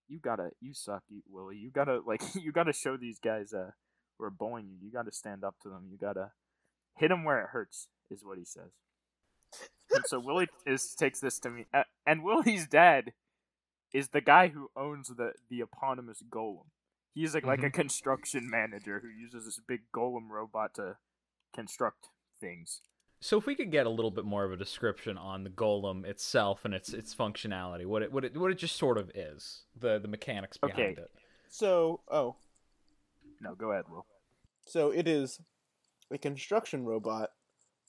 [0.08, 1.58] you gotta you suck, Willie.
[1.58, 3.72] You gotta like you gotta show these guys uh
[4.18, 4.78] who are bullying you.
[4.88, 5.88] You gotta stand up to them.
[5.92, 6.32] You gotta
[6.96, 8.72] hit them where it hurts, is what he says.
[9.92, 13.14] And so Willie is takes this to me, uh, and Willie's dad
[13.94, 16.66] is the guy who owns the the eponymous golem.
[17.14, 17.74] He's like like a Mhm.
[17.74, 20.98] construction manager who uses this big golem robot to
[21.54, 22.82] construct things.
[23.20, 26.06] So if we could get a little bit more of a description on the golem
[26.06, 29.64] itself and its its functionality, what it what it what it just sort of is,
[29.76, 31.02] the the mechanics behind Okay.
[31.02, 31.12] it.
[31.50, 32.36] So, oh,
[33.42, 34.06] No, go ahead, Will.
[34.68, 35.40] so it is
[36.12, 37.32] a construction robot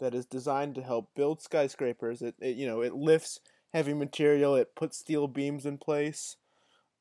[0.01, 2.23] that is designed to help build skyscrapers.
[2.23, 3.41] It, it you know, it lifts
[3.75, 4.55] heavy material.
[4.55, 6.37] It puts steel beams in place.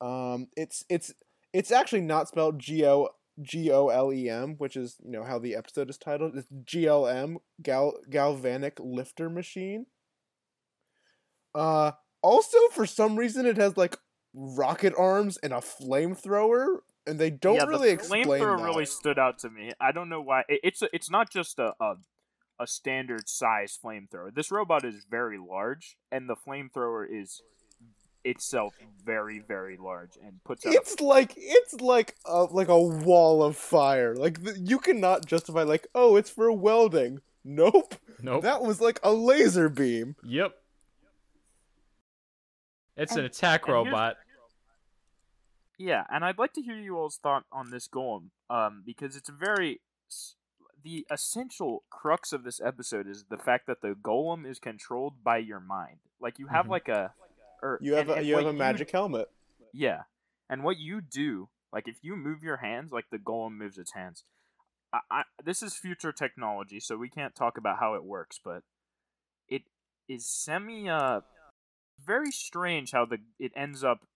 [0.01, 1.13] Um, it's it's
[1.53, 3.09] it's actually not spelled G O
[3.41, 6.35] G O L E M, which is you know how the episode is titled.
[6.35, 9.85] It's G L M gal galvanic lifter machine.
[11.53, 13.97] Uh, also for some reason it has like
[14.33, 18.63] rocket arms and a flamethrower, and they don't yeah, really the explain flamethrower that.
[18.63, 19.71] really stood out to me.
[19.79, 20.43] I don't know why.
[20.47, 21.95] It, it's a, it's not just a, a
[22.59, 24.33] a standard size flamethrower.
[24.33, 27.41] This robot is very large, and the flamethrower is
[28.27, 30.73] itself very very large and puts out.
[30.73, 34.15] a- It's like it's like a like a wall of fire.
[34.15, 37.21] Like th- you cannot justify like, oh, it's for welding.
[37.43, 37.95] Nope.
[38.21, 38.43] Nope.
[38.43, 40.15] That was like a laser beam.
[40.23, 40.53] Yep.
[42.97, 44.17] It's an attack robot.
[45.77, 49.29] Yeah, and I'd like to hear you all's thought on this golem, um, because it's
[49.29, 49.81] very
[50.83, 55.37] the essential crux of this episode is the fact that the golem is controlled by
[55.37, 55.97] your mind.
[56.19, 56.69] Like you have Mhm.
[56.69, 57.13] like a,
[57.61, 59.27] or You have and- a, and you have a magic helmet.
[59.73, 60.03] Yeah,
[60.49, 63.93] and what you do, like if you move your hands, like the golem moves its
[63.93, 64.23] hands.
[64.93, 68.63] I, I this is future technology, so we can't talk about how it works, but
[69.49, 69.63] it
[70.07, 71.21] is semi uh
[72.05, 74.07] very strange how the it ends up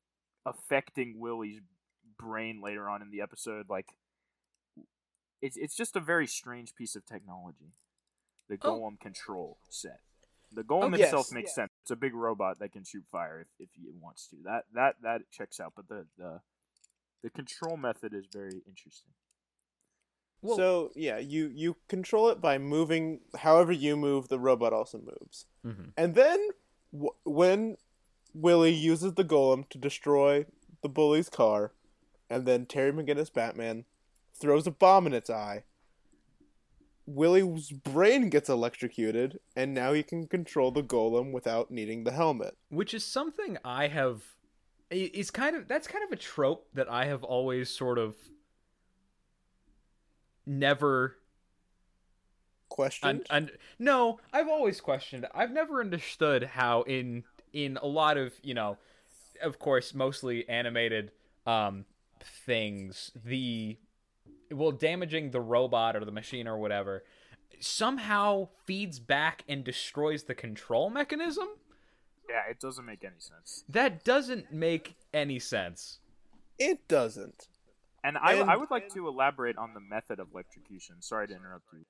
[0.45, 1.59] affecting Willie's
[2.17, 3.69] brain later on in the episode.
[3.69, 3.87] Like
[5.41, 7.73] it's it's just a very strange piece of technology.
[8.47, 8.79] The Oh.
[8.79, 9.99] golem control set.
[10.53, 11.63] The golem Oh, itself yes, makes yeah.
[11.63, 11.69] sense.
[11.83, 14.37] It's a big robot that can shoot fire if, if it wants to.
[14.43, 15.73] That that that checks out.
[15.75, 16.41] But the the
[17.23, 19.11] the control method is very interesting.
[20.41, 23.21] Well, so yeah, you you control it by moving.
[23.37, 25.45] However you move, the robot also moves.
[25.65, 25.93] mhm.
[25.95, 26.49] And then
[26.91, 27.77] w- when
[28.33, 30.45] Willie uses the golem to destroy
[30.81, 31.73] the bully's car,
[32.29, 33.85] and then Terry McGinnis Batman
[34.33, 35.63] throws a bomb in its eye.
[37.05, 42.55] Willie's brain gets electrocuted, and now he can control the golem without needing the helmet.
[42.69, 44.23] which is something I have
[44.89, 48.15] is kind of that's kind of a trope that I have always sort of
[50.45, 51.17] never
[52.69, 53.09] Question?
[53.09, 58.33] un, un, no I've always questioned I've never understood how in in a lot of
[58.43, 58.77] you know
[59.41, 61.11] of course mostly animated
[61.45, 61.85] um
[62.45, 63.77] things the
[64.51, 67.03] well damaging the robot or the machine or whatever
[67.59, 71.47] somehow feeds back and destroys the control mechanism
[72.29, 73.63] Yeah, it doesn't make any sense.
[73.69, 75.99] that doesn't make any sense.
[76.57, 77.47] it doesn't.
[78.03, 81.01] And I And- I would like to elaborate on the method of electrocution.
[81.01, 81.85] Sorry to interrupt you.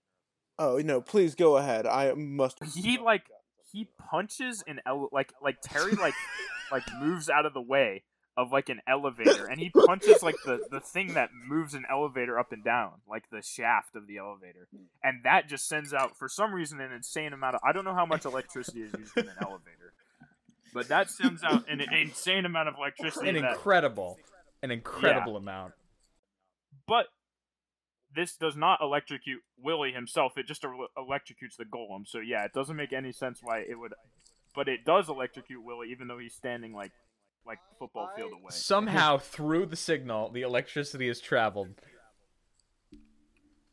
[0.60, 1.02] Oh no!
[1.02, 1.88] Please go ahead.
[1.88, 2.58] I must.
[2.76, 3.24] He like
[3.72, 6.14] he punches an ele- like like Terry like
[6.72, 8.04] like moves out of the way
[8.38, 12.40] of like an elevator and he punches like the the thing that moves an elevator
[12.40, 14.68] up and down like the shaft of the elevator
[15.04, 17.94] and that just sends out for some reason an insane amount of I don't know
[17.94, 19.94] how much electricity is used in an elevator
[20.74, 24.18] but that sends out an insane amount of electricity An that, incredible,
[24.64, 25.74] an incredible amount.
[26.88, 27.08] but
[28.14, 30.38] this does not electrocute Willie himself.
[30.38, 32.06] It just electrocutes the golem.
[32.06, 33.94] So yeah, it doesn't make any sense why it would,
[34.54, 36.92] but it does electrocute Willie, even though he's standing like
[37.46, 38.50] like football field away.
[38.50, 41.70] Somehow through the signal, the electricity has traveled.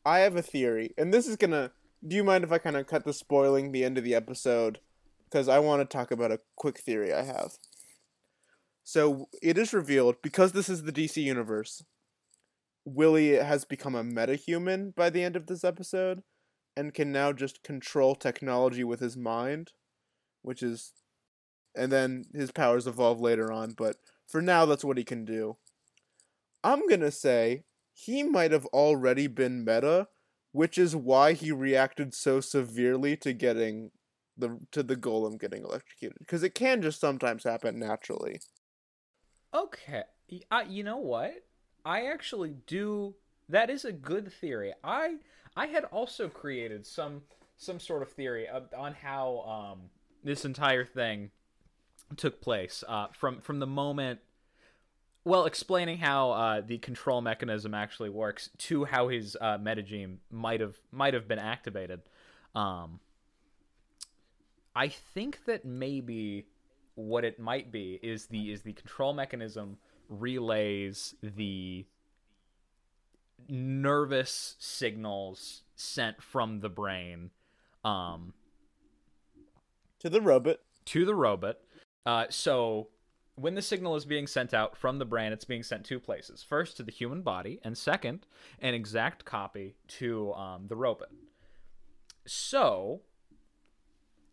[0.05, 1.71] I have a theory, and this is gonna.
[2.05, 4.79] Do you mind if I kind of cut the spoiling the end of the episode?
[5.25, 7.51] Because I want to talk about a quick theory I have.
[8.83, 11.83] So it is revealed because this is the DC universe.
[12.85, 16.23] Willie has become a metahuman by the end of this episode,
[16.75, 19.73] and can now just control technology with his mind,
[20.41, 20.93] which is,
[21.75, 23.71] and then his powers evolve later on.
[23.71, 25.57] But for now, that's what he can do.
[26.63, 30.07] I'm gonna say he might have already been meta,
[30.51, 33.91] which is why he reacted so severely to getting
[34.37, 38.39] the to the golem getting electrocuted because it can just sometimes happen naturally.
[39.53, 40.03] Okay,
[40.51, 41.33] uh, you know what?
[41.85, 43.15] I actually do.
[43.49, 44.73] That is a good theory.
[44.83, 45.15] I
[45.55, 47.21] I had also created some
[47.57, 49.89] some sort of theory on how um
[50.23, 51.31] this entire thing
[52.17, 54.19] took place uh, from from the moment.
[55.25, 60.61] Well, explaining how uh, the control mechanism actually works to how his uh, metagene might
[60.61, 62.01] have might have been activated.
[62.55, 62.99] Um,
[64.75, 66.45] I think that maybe
[66.95, 69.77] what it might be is the is the control mechanism
[70.09, 71.85] relays the
[73.47, 77.31] nervous signals sent from the brain
[77.83, 78.33] um
[79.99, 80.59] To the robot.
[80.85, 81.59] to the robot.
[82.05, 82.87] Uh, so
[83.35, 86.43] when the signal is being sent out from the brain, it's being sent two places.
[86.43, 88.25] First to the human body, and second,
[88.59, 91.09] an exact copy to um, the robot.
[92.25, 93.01] So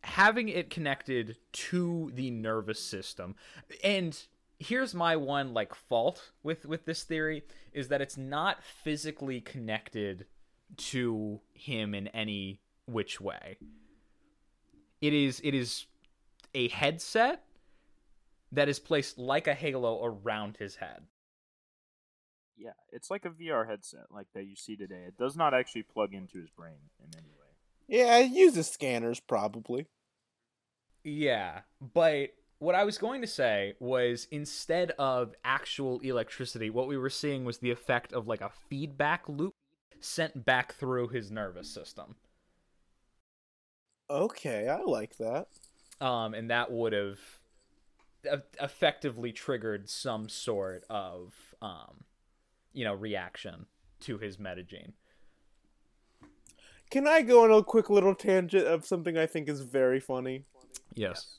[0.02, 3.36] having it connected to the nervous system,
[3.82, 4.18] and
[4.58, 10.26] here's my one like fault with with this theory is that it's not physically connected
[10.76, 13.58] to him in any which way
[15.00, 15.86] it is it is
[16.54, 17.44] a headset
[18.52, 21.06] that is placed like a halo around his head.
[22.56, 25.04] Yeah, it's like a VR headset, like that you see today.
[25.06, 27.46] It does not actually plug into his brain in any way.
[27.86, 29.86] Yeah, it uses scanners probably.
[31.04, 31.60] Yeah,
[31.94, 37.10] but what I was going to say was instead of actual electricity, what we were
[37.10, 39.54] seeing was the effect of like a feedback loop
[40.00, 42.16] sent back through his nervous system.
[44.08, 45.48] Okay, I like that.
[46.00, 47.18] Um, and that would have
[48.60, 52.04] effectively triggered some sort of, um,
[52.72, 53.66] you know, reaction
[54.00, 54.92] to his metagene.
[56.90, 60.44] Can I go on a quick little tangent of something I think is very funny?
[60.94, 61.38] Yes.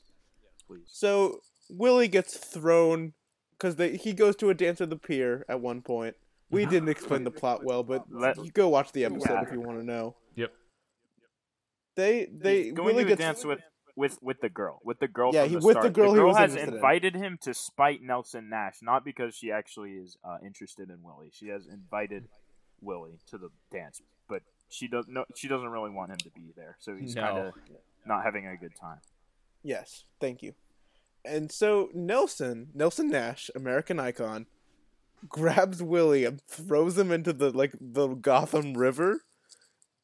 [0.66, 0.82] Please.
[0.86, 3.14] So Willie gets thrown
[3.58, 6.16] because he goes to a dance at the pier at one point.
[6.50, 9.42] We didn't explain the plot well, but Let- you go watch the episode Yeah.
[9.42, 10.16] if you want to know.
[10.34, 10.52] Yep.
[11.94, 13.60] They they He's going Willie to gets dance with
[13.98, 15.30] with with the girl, with the girl.
[15.34, 16.74] Yeah, from he- the with the girl the girl was has interested in.
[16.76, 21.30] invited him to spite Nelson Nash, not because she actually is uh, interested in Willie.
[21.32, 22.28] She has invited
[22.80, 26.52] Willie to the dance, but she does no, she doesn't really want him to be
[26.56, 27.22] there, so he's No.
[27.22, 27.54] kind of
[28.06, 29.00] not having a good time.
[29.62, 30.54] Yes, thank you.
[31.24, 34.46] And so Nelson, Nelson Nash, American icon,
[35.28, 39.22] grabs Willie and throws him into the like the Gotham River.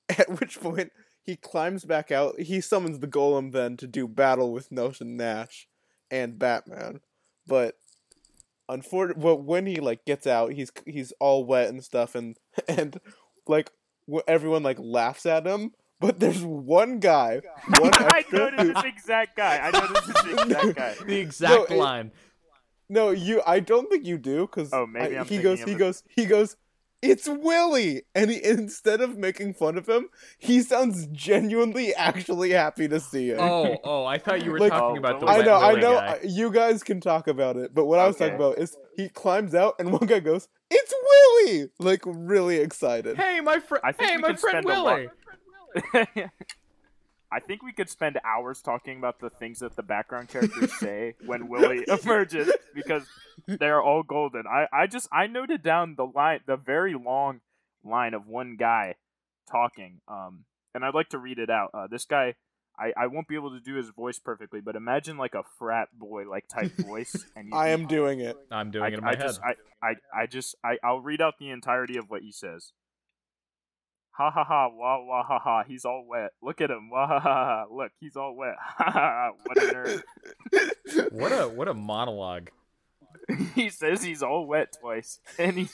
[0.18, 0.92] At which point
[1.24, 2.38] he climbs back out.
[2.40, 5.66] He summons the Golem then to do battle with Nelson Nash
[6.10, 7.00] and Batman.
[7.46, 7.76] But
[8.68, 12.36] unfortunately, well, when he like gets out, he's he's all wet and stuff, and
[12.68, 12.98] and
[13.46, 13.70] like
[14.28, 15.72] everyone like laughs at him.
[16.00, 17.40] But there's one guy,
[17.78, 19.58] one I know noticed who- this exact guy.
[19.58, 20.94] I noticed this exact guy.
[21.06, 22.12] The exact it- line.
[22.90, 23.40] No, you.
[23.46, 25.62] I don't think you do because Oh, maybe I'm he goes.
[25.62, 25.78] He it.
[25.78, 26.02] goes.
[26.14, 26.56] He goes.
[27.10, 32.88] It's Willie, and he, instead of making fun of him, he sounds genuinely actually happy
[32.88, 33.38] to see him.
[33.40, 35.72] Oh, oh, I thought you were Like- talking Oh, about the I wet know, I
[35.74, 35.94] know.
[35.94, 36.18] guy.
[36.24, 39.54] You guys can talk about it, but what I was talking about is he climbs
[39.54, 40.94] out, and one guy goes, "It's
[41.46, 43.16] Willie!" Like really excited.
[43.16, 43.84] Hey, my friend.
[43.98, 45.00] Hey, my friend spend a lot-
[45.94, 46.30] Willie.
[47.34, 51.14] I think we could spend hours talking about the things that the background characters say
[51.26, 53.02] when Willie emerges because
[53.48, 54.44] they're all golden.
[54.46, 57.40] I, I just I noted down the line the very long
[57.84, 58.94] line of one guy
[59.50, 60.00] talking.
[60.06, 60.44] Um
[60.74, 61.70] and I'd like to read it out.
[61.74, 62.34] Uh, this guy
[62.78, 65.88] I, I won't be able to do his voice perfectly, but imagine like a frat
[65.92, 68.36] boy like type voice and you, I am doing it.
[68.50, 69.26] I'm doing I, it in my I head.
[69.26, 72.72] just I, I, I just I, I'll read out the entirety of what he says.
[74.16, 76.30] Ha ha ha wah wah ha ha he's all wet.
[76.40, 76.88] Look at him.
[76.88, 77.64] Wah ha ha ha.
[77.68, 78.54] Look, he's all wet.
[78.60, 80.02] Ha ha ha what a nerd.
[81.10, 82.50] What a what a monologue.
[83.54, 85.18] he says he's all wet twice.
[85.38, 85.68] And he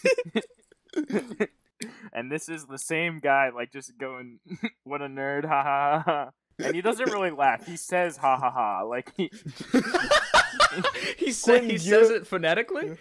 [2.12, 4.40] And this is the same guy like just going
[4.85, 5.44] what a nerd.
[5.44, 6.03] Ha ha ha.
[6.07, 6.31] ha.
[6.59, 7.66] And he doesn't really laugh.
[7.66, 8.83] He says ha ha ha.
[8.83, 9.31] Like he
[11.18, 12.96] he said Quinn, he says it phonetically.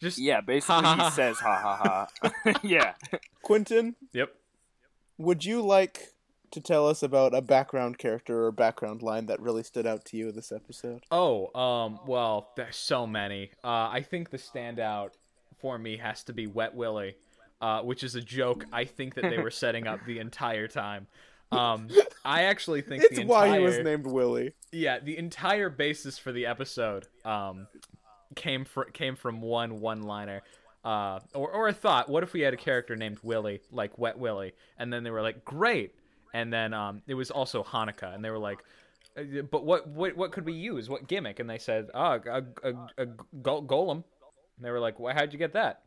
[0.00, 2.06] Just Yeah, basically Ha, ha, he says ha ha
[2.44, 2.52] ha.
[2.62, 2.94] yeah.
[3.42, 4.34] Quentin, yep.
[5.18, 6.12] would you like
[6.52, 10.16] to tell us about a background character or background line that really stood out to
[10.16, 11.04] you this episode?
[11.10, 13.50] Oh, um, well, there's so many.
[13.64, 15.10] Uh, I think the standout
[15.58, 17.16] for me has to be Wet Willie,
[17.60, 21.06] uh, which is a joke I think that they were setting up the entire time.
[21.52, 21.88] Um,
[22.24, 24.52] I actually think It's the entire why he was named Willie.
[24.72, 27.68] yeah the entire basis for the episode um
[28.34, 30.42] came fr- came from one one liner.
[30.84, 32.08] Uh, or, or a thought.
[32.08, 35.22] What if we had a character named Willie, like Wet Willie, and then they were
[35.22, 35.96] like, "Great,"
[36.32, 38.60] and then um, it was also Hanukkah, and they were like,
[39.18, 40.88] uh, "But what what what could we use?
[40.88, 43.06] What gimmick?" And they said, "Oh, a, a, a
[43.42, 44.04] go- golem."
[44.56, 45.12] And they were like, "Why?
[45.12, 45.82] How'd you get that?"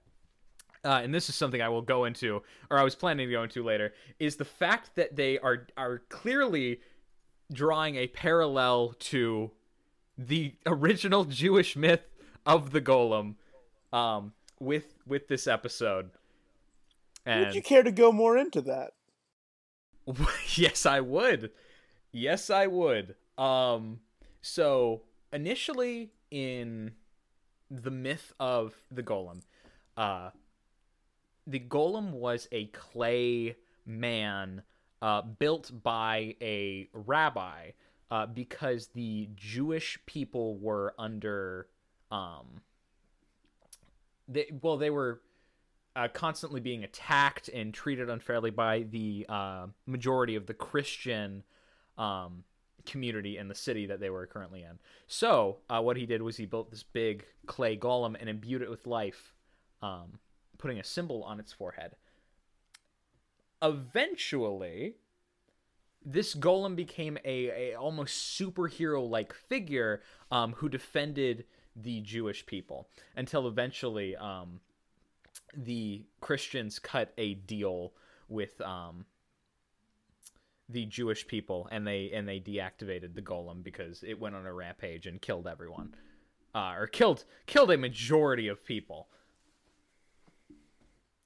[0.84, 3.44] Uh, and this is something I will go into, or I was planning to go
[3.44, 6.82] into later, is the fact that they are are clearly
[7.52, 9.52] drawing a parallel to
[10.18, 12.02] the original Jewish myth
[12.46, 13.36] of the golem,
[13.92, 16.12] um, with with this episode.
[17.26, 18.94] And Would you care to go more into that?
[20.56, 21.52] yes, I would.
[22.12, 23.16] Yes, I would.
[23.38, 24.00] Um,
[24.42, 26.94] So initially in
[27.70, 29.42] the myth of the golem,
[29.98, 30.32] uh,
[31.46, 34.64] the golem was a clay man
[35.02, 37.72] uh, built by a rabbi
[38.12, 41.68] uh, because the Jewish people were under,
[42.12, 42.62] um,
[44.28, 45.22] they well they were
[45.96, 51.44] uh, constantly being attacked and treated unfairly by the uh, majority of the Christian
[51.98, 52.44] um,
[52.86, 54.80] community in the city that they were currently in.
[55.08, 58.70] So uh, what he did was he built this big clay golem and imbued it
[58.70, 59.34] with life,
[59.82, 60.20] um,
[60.58, 61.96] putting a symbol on its forehead.
[63.62, 64.96] Eventually,
[66.06, 71.46] this golem became a, a almost superhero like figure um, who defended
[71.76, 74.60] the Jewish people until eventually um,
[75.56, 77.94] the Christians cut a deal
[78.28, 79.06] with um,
[80.70, 84.54] the Jewish people and they and they deactivated the golem because it went on a
[84.54, 85.96] rampage and killed everyone,
[86.54, 89.08] uh, or killed killed a majority of people.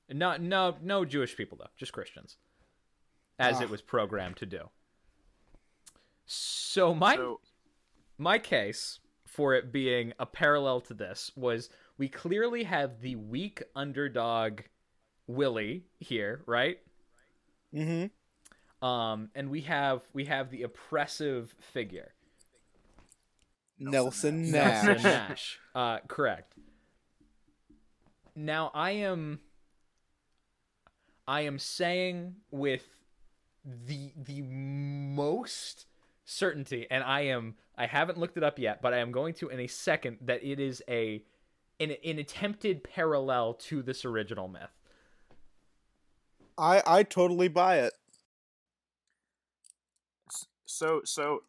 [0.10, 2.38] Not no no Jewish people though, just Christians,
[3.40, 3.64] as Ah.
[3.64, 4.70] it was programmed to do.
[6.26, 7.40] So my So
[8.18, 13.64] my case for it being a parallel to this was we clearly have the weak
[13.76, 14.62] underdog
[15.28, 16.80] Willie here, right?
[17.74, 18.86] Mm-hmm.
[18.86, 22.14] Um, and we have we have the oppressive figure,
[23.80, 24.84] Nelson Nash.
[24.84, 24.86] Nash.
[24.86, 25.60] Nelson Nash.
[25.74, 26.56] Uh, correct.
[28.36, 29.40] Now I am
[31.28, 32.84] I am saying with
[33.66, 35.86] the the most
[36.26, 39.50] certainty, and I am I haven't looked it up yet, but I am going to
[39.50, 41.24] in a second that it is a
[41.80, 44.70] an, an attempted parallel to this original myth.
[46.58, 47.94] I I totally buy it.
[50.66, 51.44] So so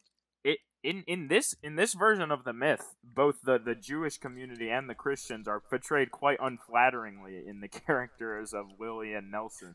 [0.85, 4.89] in in this in this version of the myth both the the jewish community and
[4.89, 9.75] the christians are portrayed quite unflatteringly in the characters of willie and nelson.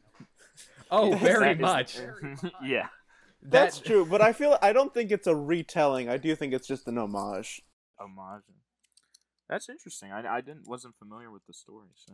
[0.91, 2.01] Oh, Yes, very That is-
[2.43, 2.53] much.
[2.63, 2.87] yeah.
[3.41, 6.09] That's That- true, but I feel I don't think it's a retelling.
[6.09, 7.61] I do think it's just an homage.
[7.99, 8.43] homage.
[9.49, 10.11] That's interesting.
[10.11, 12.13] I, I didn't wasn't familiar with the story so.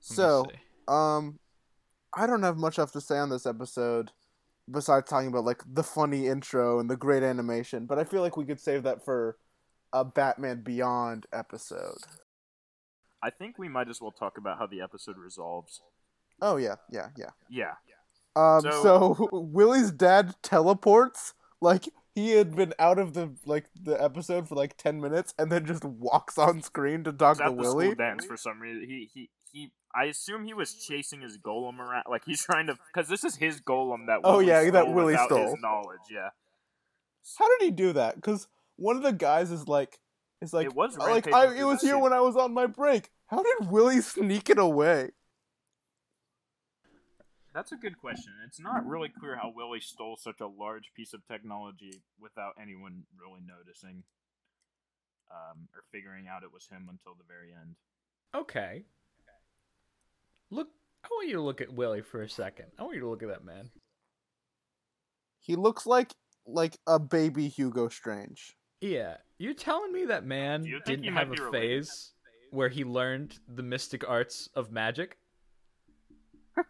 [0.00, 0.46] So,
[0.88, 1.38] um,
[2.14, 4.12] I don't have much else to say on this episode,
[4.70, 7.86] besides talking about like the funny intro and the great animation.
[7.86, 9.36] But I feel like we could save that for
[9.92, 11.98] a Batman Beyond episode.
[13.22, 15.82] i think we might as well talk about how the episode resolves
[16.42, 17.30] Oh yeah, yeah, yeah.
[17.50, 17.72] yeah
[18.34, 24.02] Um, So- so, Willie's dad teleports like he had been out of the like the
[24.02, 27.94] episode for like ten minutes, and then just walks on screen to talk to Willie.
[27.94, 29.30] dance for some reason he he
[29.94, 33.36] I assume he was chasing his golem around, like he's trying to, because this is
[33.36, 34.20] his golem that.
[34.22, 35.50] Oh, Willie yeah, that stole Willie stole.
[35.50, 36.30] His knowledge, yeah.
[37.38, 38.14] How did he do that?
[38.14, 39.98] Because one of the guys is like,
[40.40, 42.02] is like, It was like I, it was here city.
[42.02, 43.10] when I was on my break.
[43.26, 45.10] How did Willie sneak it away?
[47.52, 48.32] That's a good question.
[48.46, 53.02] It's not really clear how Willie stole such a large piece of technology without anyone
[53.20, 54.04] really noticing,
[55.30, 57.74] um, or figuring out it was him until the very end.
[58.34, 58.84] Okay.
[60.50, 60.68] Look,
[61.04, 62.66] I want you to look at Willie for a second.
[62.78, 63.70] I want you to look at that man.
[65.40, 66.12] He looks like
[66.46, 68.56] like a baby Hugo Strange.
[68.80, 71.86] Yeah, you're telling me that man Do you think didn't have be a related?
[71.86, 72.12] phase
[72.50, 75.18] where he learned the mystic arts of magic?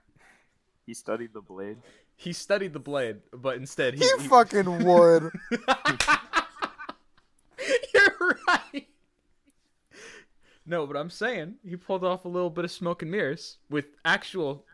[0.87, 1.78] He studied the blade.
[2.16, 4.01] He studied the blade, but instead he.
[4.01, 5.31] He fucking would.
[7.95, 8.89] You're right.
[10.71, 13.87] No, but I'm saying he pulled off a little bit of smoke and mirrors with
[14.05, 14.64] actual,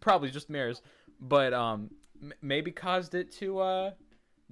[0.00, 0.82] probably just mirrors,
[1.20, 3.90] but um, m- maybe caused it to uh,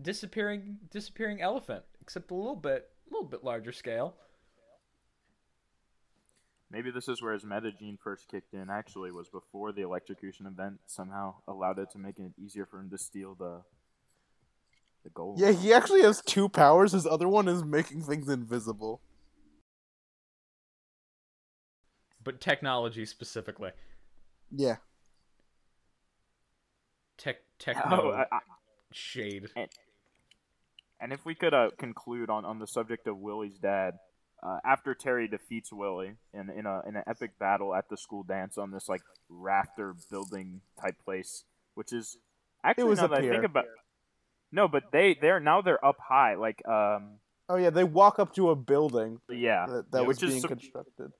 [0.00, 4.14] disappearing disappearing elephant, except a little bit, a little bit larger scale.
[6.70, 8.70] Maybe this is where his metagene first kicked in.
[8.70, 12.90] Actually, was before the electrocution event somehow allowed it to make it easier for him
[12.90, 13.62] to steal the
[15.02, 15.40] the gold.
[15.40, 16.92] yeah, he actually has two powers.
[16.92, 19.00] His other one is making things invisible.
[22.22, 23.70] But technology specifically,
[24.50, 24.76] Yeah.
[27.16, 28.40] tech techno Oh, I, I,
[28.92, 29.48] shade.
[31.00, 33.94] and if we could uh, conclude on, on the subject of Willie's dad,
[34.42, 38.22] uh, after Terry defeats Willie in in a in an epic battle at the school
[38.22, 41.44] dance on this like rafter building type place,
[41.74, 42.16] which is
[42.64, 43.66] actually was now a that I think about.
[44.52, 47.18] No, but they they're now they're up high, like um
[47.50, 50.30] Oh yeah, they walk up to a building yeah, that, that Yeah, was which is
[50.30, 51.12] being some- constructed.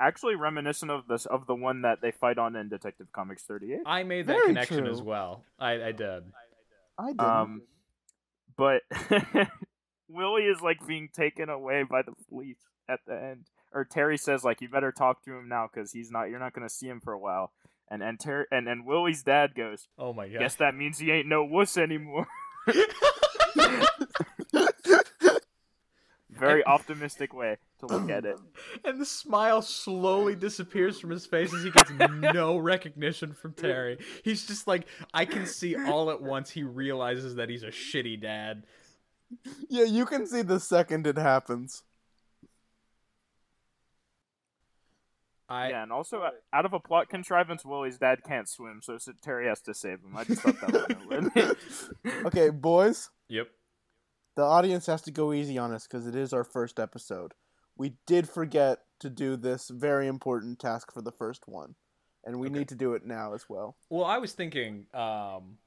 [0.00, 3.80] Actually reminiscent of this of the one that they fight on in Detective Comics 38.
[3.86, 4.92] I made that Very connection true.
[4.92, 5.44] as well.
[5.58, 6.24] I, I did.
[6.98, 7.20] I didn't.
[7.20, 7.62] Um,
[8.56, 8.82] but
[10.08, 13.46] Willie is like being taken away by the police at the end.
[13.72, 16.24] Or Terry says like you better talk to him now because he's not.
[16.24, 17.52] You're not gonna see him for a while.
[17.88, 20.40] And and Ter- and and Willie's dad goes, Oh my god.
[20.40, 22.26] guess that means he ain't no wuss anymore.
[26.40, 28.38] Very optimistic way to look at it.
[28.84, 33.98] and the smile slowly disappears from his face as he gets no recognition from Terry.
[34.24, 38.20] He's just like, I can see all at once he realizes that he's a shitty
[38.20, 38.64] dad.
[39.68, 41.82] Yeah, you can see the second it happens.
[45.48, 48.96] I Yeah, and also uh, out of a plot contrivance, Willie's dad can't swim, so
[49.20, 50.16] Terry has to save him.
[50.16, 50.96] I just thought that was
[51.34, 51.58] a limit.
[52.26, 53.48] Okay, boys, Yep.
[54.36, 57.32] The audience has to go easy on us because it is our first episode.
[57.76, 61.74] We did forget to do this very important task for the first one,
[62.24, 62.58] and we Okay.
[62.58, 63.76] need to do it now as well.
[63.88, 65.58] Well, I was thinking, um,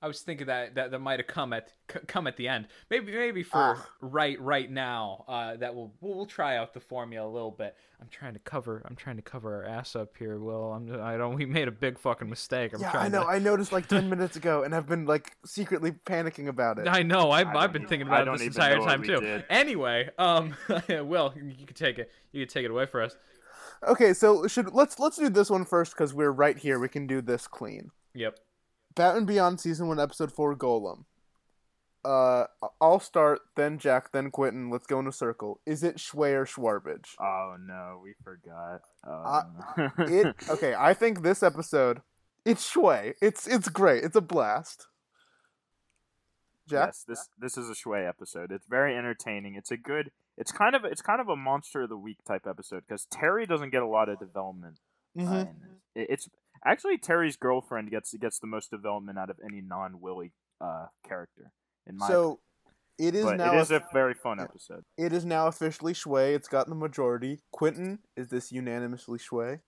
[0.00, 2.68] I was thinking that that, that might have come at c- come at the end.
[2.88, 3.86] Maybe maybe for Ah.
[4.00, 5.24] right right now.
[5.26, 7.74] Uh, that we'll, we'll we'll try out the formula a little bit.
[8.00, 8.80] I'm trying to cover.
[8.88, 10.38] I'm trying to cover our ass up here.
[10.38, 11.34] Will I'm I don't.
[11.34, 12.74] We made a big fucking mistake.
[12.74, 13.24] I'm yeah, trying I know.
[13.24, 16.86] To, I noticed like ten minutes ago, and I've been like secretly panicking about it.
[16.86, 17.32] I know.
[17.32, 19.18] I've, I I've been even- thinking about it this entire time too.
[19.20, 19.44] did.
[19.50, 20.54] Anyway, um,
[20.88, 22.12] Will, you can take it.
[22.30, 23.16] You can take it away for us.
[23.86, 26.78] Okay, so should let's let's do this one first because we're right here.
[26.78, 27.90] We can do this clean.
[28.14, 28.38] Yep.
[28.98, 31.04] Batman Beyond season one, episode four, Golem.
[32.04, 32.46] Uh,
[32.80, 34.70] I'll start, then Jack, then Quentin.
[34.70, 35.60] Let's go in a circle.
[35.66, 37.14] Is it Schway or Schwarbage?
[37.20, 38.80] oh no, we forgot.
[39.06, 39.42] Uh,
[39.76, 40.74] Um, It okay.
[40.78, 42.00] I think this episode,
[42.44, 43.14] it's Schway.
[43.20, 44.04] It's it's great.
[44.04, 44.86] It's a blast.
[46.68, 46.88] Jack.
[46.88, 48.52] Yes, this this is a Schway episode.
[48.52, 49.54] It's very entertaining.
[49.54, 50.10] It's a good.
[50.36, 53.44] It's kind of it's kind of a monster of the week type episode because Terry
[53.46, 54.78] doesn't get a lot of development.
[55.18, 55.30] uh, Mhm.
[55.46, 55.70] this.
[55.96, 56.28] It- it's
[56.64, 61.52] actually Terry's girlfriend gets gets the most development out of any non Willie uh, character.
[61.86, 62.40] In my So,
[62.98, 64.84] it is but now it is a- a very fun episode.
[64.96, 66.34] it is now officially Schway.
[66.34, 67.40] It's gotten the majority.
[67.52, 69.60] Quentin, is this unanimously Schway?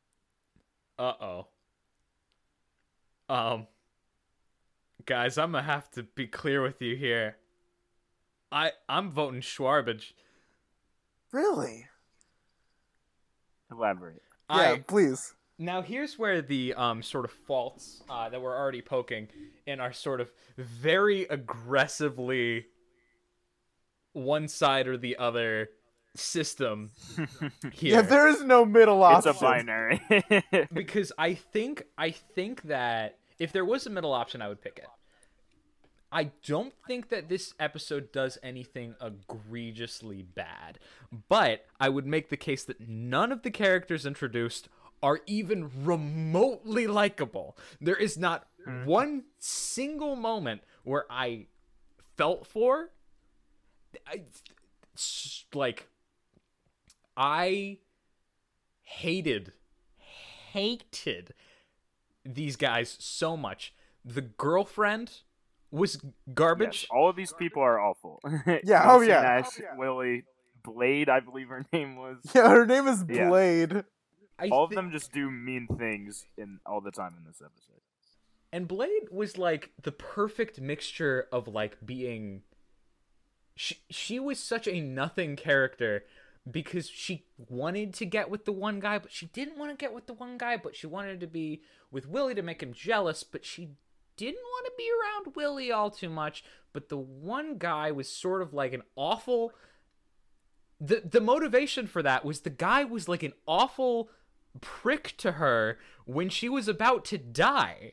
[0.99, 1.47] Uh oh.
[3.29, 3.67] Um,
[5.07, 7.37] guys, I'm gonna have to be clear with you here.
[8.53, 10.13] I I'm voting Schwarbage.
[11.33, 11.87] Really?
[13.71, 14.23] Elaborate.
[14.51, 15.35] Yeah, I please.
[15.61, 19.29] Now here's where the um sort of faults uh, that we're already poking
[19.67, 22.67] in our sort of very aggressively
[24.13, 25.69] one side or the other
[26.17, 26.91] system
[27.73, 27.97] here.
[27.97, 29.31] Yeah, there is no middle option.
[29.31, 29.69] it's option.
[29.69, 30.69] a binary.
[30.73, 34.79] because I think I think that if there was a middle option, I would pick
[34.79, 34.89] it.
[36.13, 40.81] I don't think that this episode does anything egregiously bad,
[41.29, 44.69] but I would make the case that none of the characters introduced
[45.03, 47.57] are even remotely likable.
[47.81, 48.85] There is not mm-hmm.
[48.87, 51.47] one single moment where I
[52.17, 52.91] felt for.
[54.07, 54.23] I,
[55.55, 55.89] like,
[57.17, 57.79] I
[58.83, 59.53] hated,
[60.53, 61.35] hated
[62.25, 63.75] these guys so much.
[64.05, 65.13] The girlfriend
[65.71, 66.01] was
[66.35, 66.83] garbage.
[66.83, 68.21] Yes, all of these people are awful.
[68.65, 69.23] Yeah, oh, yeah.
[69.23, 70.25] Nash, Willie,
[70.63, 72.19] Blade, I believe her name was.
[72.35, 73.83] Yeah, her name is Yeah.
[74.41, 77.81] I All of them just do mean things in all the time in this episode.
[78.53, 82.43] And Blade was like the perfect mixture of like being
[83.55, 86.05] she she was such a nothing character
[86.51, 89.93] because she wanted to get with the one guy but she didn't want to get
[89.93, 93.23] with the one guy but she wanted to be with Willie to make him jealous
[93.23, 93.69] but she
[94.17, 98.41] didn't want to be around Willie all too much but the one guy was sort
[98.41, 99.53] of like an awful
[100.81, 104.09] the the motivation for that was the guy was like an awful
[104.61, 107.93] prick to her when she was about to die.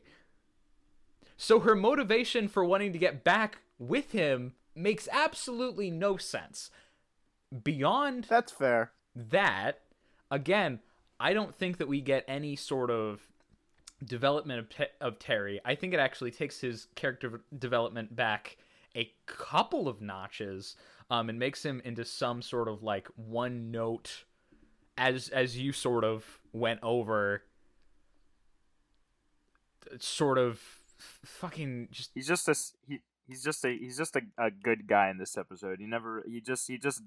[1.36, 6.70] So her motivation for wanting to get back with him makes absolutely no sense.
[7.64, 8.92] Beyond That's fair.
[9.14, 9.80] that,
[10.30, 10.80] again,
[11.20, 13.20] I don't think that we get any sort of
[14.04, 15.60] development of, Te- of Terry.
[15.64, 18.56] I think it actually takes his character development back
[18.96, 20.76] a couple of notches
[21.10, 24.24] um, and makes him into some sort of like one note
[24.96, 27.42] as as you sort of went over
[29.98, 30.60] sort of
[31.24, 32.54] fucking just He's just a
[32.86, 33.00] he.
[33.26, 35.80] He's just a he's just a, a good guy in this episode.
[35.80, 37.02] He never he just he just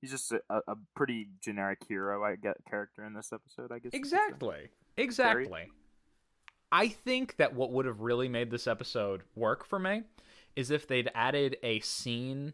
[0.00, 3.72] he's just a, a pretty generic hero I get character in this episode.
[3.72, 4.16] I guess you could say.
[4.16, 4.68] Exactly.
[4.98, 5.70] Exactly.
[6.70, 10.02] I think that what would have really made this episode work for me
[10.56, 12.52] is if they'd added a scene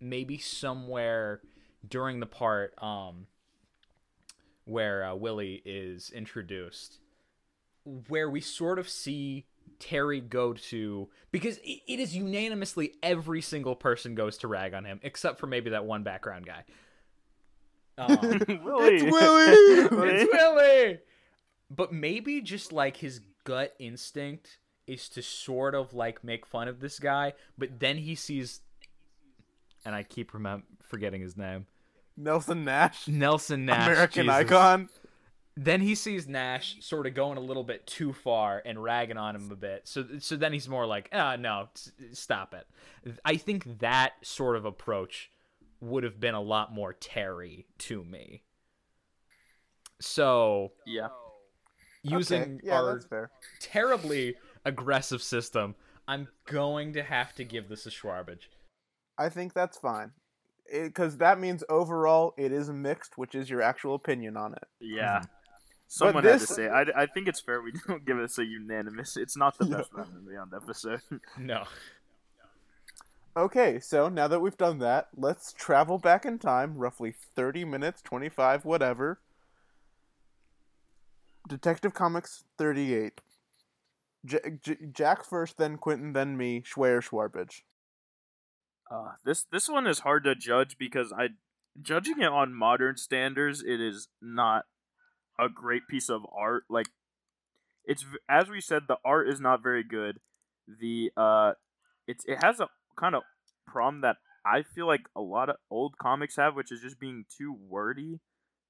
[0.00, 1.40] maybe somewhere
[1.88, 3.26] during the part um
[4.64, 6.98] where uh, Willie is introduced
[7.84, 9.46] where we sort of see
[9.78, 14.84] Terry go to because it, it is unanimously every single person goes to rag on
[14.84, 16.64] him except for maybe that one background guy.
[17.98, 18.18] Um,
[18.64, 18.96] Willie.
[18.96, 20.10] It's Willie!
[20.12, 20.98] it's Willie.
[21.70, 26.80] But maybe just like his gut instinct is to sort of like make fun of
[26.80, 28.60] this guy, but then he sees,
[29.84, 31.66] and I keep remem- forgetting his name,
[32.16, 34.34] Nelson Nash, Nelson Nash, American Jesus.
[34.34, 34.88] icon.
[35.56, 39.36] Then he sees Nash sort of going a little bit too far and ragging on
[39.36, 39.82] him a bit.
[39.86, 42.66] So so then he's more like, ah, no, s- stop it.
[43.24, 45.30] I think that sort of approach
[45.80, 48.42] would have been a lot more Terry to me.
[50.00, 51.08] So Yeah.
[52.02, 52.58] using okay.
[52.64, 53.30] yeah, our that's fair.
[53.60, 55.74] terribly aggressive system,
[56.08, 58.48] I'm going to have to give this a Schwarbage.
[59.16, 60.10] I think that's fine,
[60.72, 64.64] because that means overall it is mixed, which is your actual opinion on it.
[64.80, 65.18] Yeah.
[65.18, 65.26] Mm-hmm.
[65.86, 66.64] Someone had to say.
[66.64, 66.70] it.
[66.70, 69.16] I, I think it's fair we don't give us a unanimous.
[69.16, 71.00] It's not the best Batman Beyond episode.
[71.38, 71.64] No.
[73.36, 78.00] Okay, so now that we've done that, let's travel back in time, roughly 30 minutes,
[78.02, 79.18] 25, whatever.
[81.48, 83.20] Detective Comics 38.
[84.24, 87.62] J- J- Jack first, then Quentin, then me, Schwer Schwarbage.
[88.90, 91.28] Uh, this this one is hard to judge because I,
[91.80, 94.64] judging it on modern standards, it is not
[95.38, 96.64] a great piece of art.
[96.68, 96.88] Like,
[97.84, 100.20] it's as we said, the art is not very good.
[100.68, 101.52] The uh,
[102.06, 102.68] it's it has a
[102.98, 103.22] kind of
[103.66, 107.24] problem that I feel like a lot of old comics have, which is just being
[107.36, 108.20] too wordy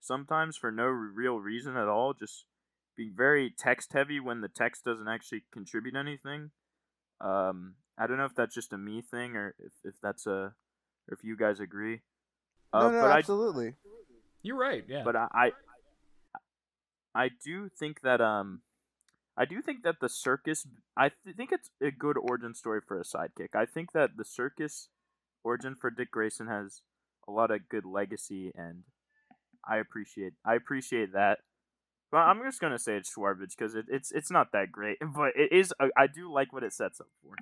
[0.00, 2.14] sometimes for no real reason at all.
[2.14, 2.44] Just
[2.96, 6.50] being very text heavy when the text doesn't actually contribute anything.
[7.20, 10.54] Um, I don't know if that's just a me thing or if, if that's a
[11.08, 12.00] or if you guys agree.
[12.72, 13.74] Uh, no, no, but I absolutely.
[14.42, 15.02] You're right, yeah.
[15.04, 15.52] but I, I
[17.14, 18.62] I do think that um
[19.36, 20.66] I do think that the circus
[20.96, 23.54] I th- think it's a good origin story for a sidekick.
[23.54, 24.88] I think that the circus
[25.44, 26.82] origin for Dick Grayson has
[27.28, 28.84] a lot of good legacy and
[29.66, 31.38] I appreciate I appreciate that.
[32.10, 35.32] But I'm just gonna say it's Schwarbage because it, it's it's not that great, but
[35.36, 35.72] it is.
[35.80, 37.34] I I do like what it sets up for.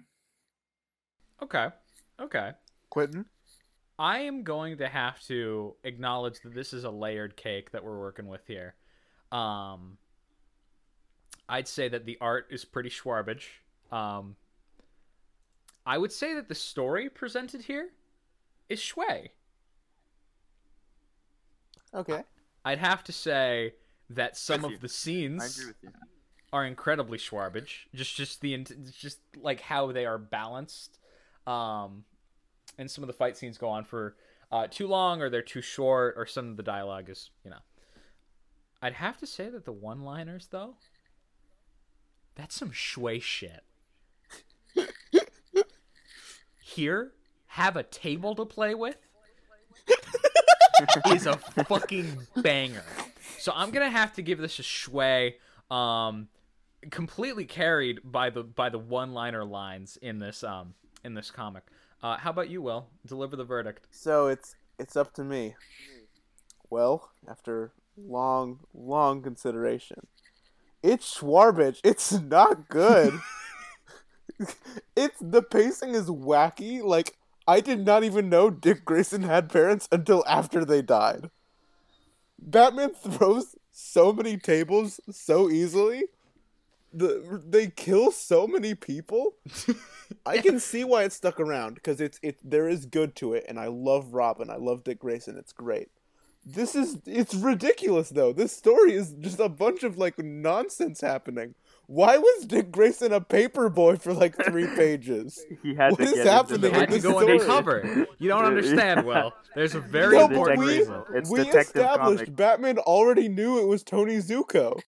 [1.43, 1.69] Okay.
[2.21, 2.53] Okay.
[2.91, 3.27] Quentin?
[3.99, 7.99] I am going to have to acknowledge that this is a layered cake that we're
[7.99, 8.75] working with here.
[9.31, 9.99] Um,
[11.49, 13.45] I'd say that the art is pretty Schwarbage.
[13.91, 14.37] Um,
[15.85, 17.91] I would say that the story presented here
[18.69, 19.29] is Schway.
[21.95, 22.23] Okay.
[22.65, 23.75] I'd have to say
[24.11, 25.91] that some of the scenes agree with you.
[26.53, 27.87] are incredibly Schwarbage.
[27.95, 28.65] Just just the
[28.99, 30.99] just like how they are balanced.
[31.47, 32.05] Um,
[32.79, 34.17] and some of the fight scenes go on for
[34.51, 37.59] uh, too long, or they're too short, or some of the dialogue is you know.
[38.85, 40.75] I'd have to say that the one-liners though,
[42.35, 43.63] that's some schway shit.
[46.61, 47.13] Here,
[47.47, 48.97] have a table to play with
[51.13, 52.85] is a fucking banger.
[53.39, 55.35] So I'm gonna have to give this a schway.
[55.71, 56.29] Um,
[56.91, 60.75] completely carried by the by the one-liner lines in this um
[61.05, 61.65] in this comic.
[62.03, 62.89] Uh, how about you, Will?
[63.07, 63.87] Deliver the verdict.
[63.91, 65.55] So it's it's up to me.
[66.71, 70.07] Well, after long, long consideration,
[70.83, 71.81] it's Schwarbage.
[71.85, 73.15] It's not good.
[74.97, 76.83] it's the pacing is wacky.
[76.83, 81.31] Like I did not even know Dick Grayson had parents until after they died.
[82.39, 86.05] Batman throws so many tables so easily.
[86.93, 89.35] The they kill so many people.
[90.27, 93.45] I can see why it's stuck around because it's it there is good to it,
[93.49, 94.51] and I love Robin.
[94.51, 95.37] I love Dick Grayson.
[95.39, 95.89] It's great.
[96.45, 98.33] This is it's ridiculous though.
[98.33, 101.55] This story is just a bunch of like nonsense happening.
[101.87, 105.45] Why was Dick Grayson a paper boy for like three pages?
[105.63, 107.33] He had What to is get happening into the had to this go story?
[107.33, 108.07] undercover.
[108.19, 109.33] You don't understand, Will.
[109.55, 111.03] There's a very No, important but we, reason.
[111.15, 112.37] It's we established Comic.
[112.37, 114.81] Batman already knew it was Tony Zucco.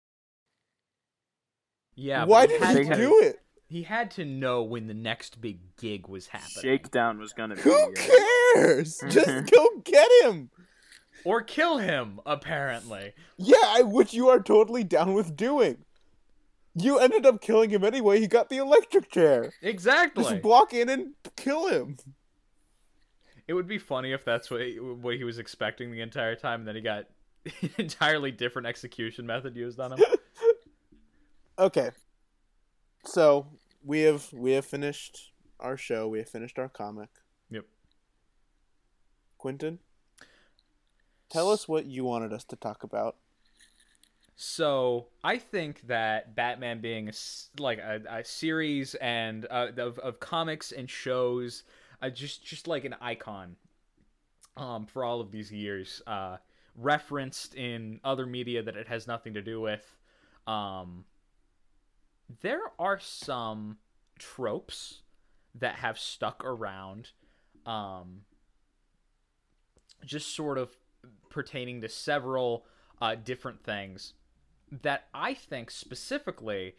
[1.94, 2.24] Yeah.
[2.24, 3.40] Why but he did had he to, do it?
[3.68, 7.62] He had to know when the next big gig was happening, Shakedown was gonna be.
[7.62, 9.00] Who cares?
[9.08, 10.50] Just go get him.
[11.24, 12.20] or kill him.
[12.26, 13.12] Apparently.
[13.36, 15.84] Yeah, which you are totally down with doing.
[16.74, 18.18] You ended up killing him anyway.
[18.20, 19.52] He got the electric chair.
[19.60, 20.24] Exactly.
[20.24, 21.98] Just walk in and kill him.
[23.46, 26.60] It would be funny if that's what he, what he was expecting the entire time,
[26.60, 27.04] and then he got
[27.62, 29.98] an entirely different execution method used on him.
[31.62, 31.90] Okay.
[33.04, 33.46] So
[33.84, 36.08] we have we have finished our show.
[36.08, 37.08] We have finished our comic.
[37.50, 37.66] Yep.
[39.38, 39.78] Quentin,
[41.30, 43.14] tell us what you wanted us to talk about.
[44.34, 47.12] So I think that Batman being a
[47.60, 51.62] like a, a series and uh, of of comics and shows,
[52.02, 53.54] uh, just just like an icon,
[54.56, 56.38] um, for all of these years, uh,
[56.74, 59.86] referenced in other media that it has nothing to do with.
[60.48, 61.04] Um,
[62.40, 63.78] there are some
[64.18, 65.00] tropes
[65.54, 67.10] that have stuck around,
[67.66, 68.22] um,
[70.04, 70.76] just sort of
[71.30, 72.64] pertaining to several
[73.00, 74.14] uh, different things
[74.82, 76.74] that I think specifically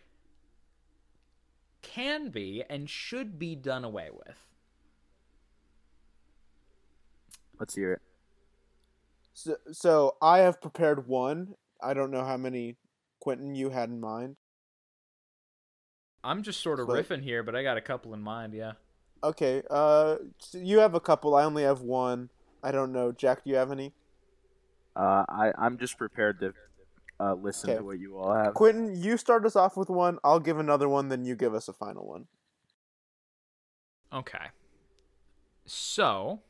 [1.82, 4.38] can be and should be done away with.
[7.60, 8.02] Let's hear it.
[9.34, 11.56] So, so I have prepared one.
[11.82, 12.78] I don't know how many
[13.20, 14.38] Quentin you had in mind.
[16.24, 18.74] I'm just sort of But- riffing here, but I got a couple in mind, yeah.
[19.24, 21.34] Okay, uh, so you have a couple.
[21.36, 22.30] I only have one.
[22.62, 23.12] I don't know.
[23.12, 23.94] Jack, do you have any?
[24.96, 26.54] Uh, I I'm just prepared to
[27.20, 27.80] uh, listen Okay.
[27.80, 28.54] to what you all have.
[28.54, 30.20] Quentin, you start us off with one.
[30.24, 32.28] I'll give another one, then you give us a final one.
[34.12, 34.48] Okay.
[35.66, 36.42] So,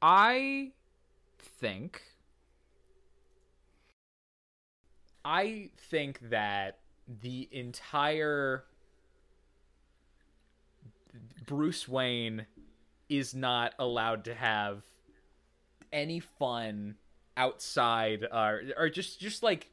[0.00, 0.72] I
[1.38, 2.02] think
[5.24, 8.64] I think that the entire
[11.46, 12.46] Bruce Wayne
[13.08, 14.82] is not allowed to have
[15.92, 16.96] any fun
[17.36, 19.70] outside or or just just like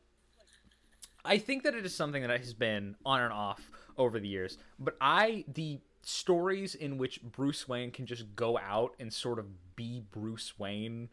[1.23, 4.57] I think that it is something that has been on and off over the years.
[4.79, 9.75] But I the stories in which Bruce Wayne can just go out and sort of
[9.75, 11.09] be Bruce Wayne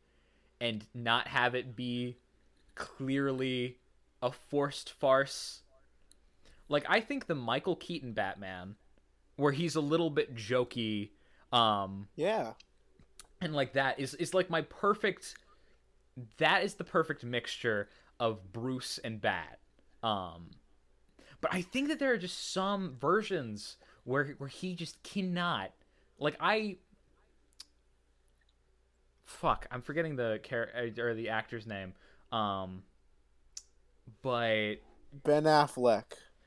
[0.60, 2.16] and not have it be
[2.74, 3.76] clearly
[4.22, 5.62] a forced farce.
[6.68, 8.76] Like I think the Michael Keaton Batman
[9.36, 11.10] where he's a little bit jokey
[11.52, 12.52] um Yeah.
[13.40, 15.34] and like that is is like my perfect
[16.38, 17.88] that is the perfect mixture
[18.18, 19.58] of Bruce and Bat.
[20.02, 20.50] Um
[21.40, 25.70] but I think that there are just some versions where where he just cannot
[26.18, 26.78] like I
[29.24, 31.94] fuck, I'm forgetting the char- or the actor's name.
[32.32, 32.82] Um
[34.22, 34.74] but
[35.24, 36.04] Ben Affleck.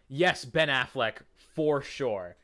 [0.08, 1.18] Yes, Ben Affleck
[1.56, 2.36] for sure.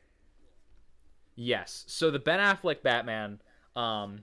[1.34, 1.84] Yes.
[1.86, 3.40] So the Ben Affleck Batman
[3.76, 4.22] um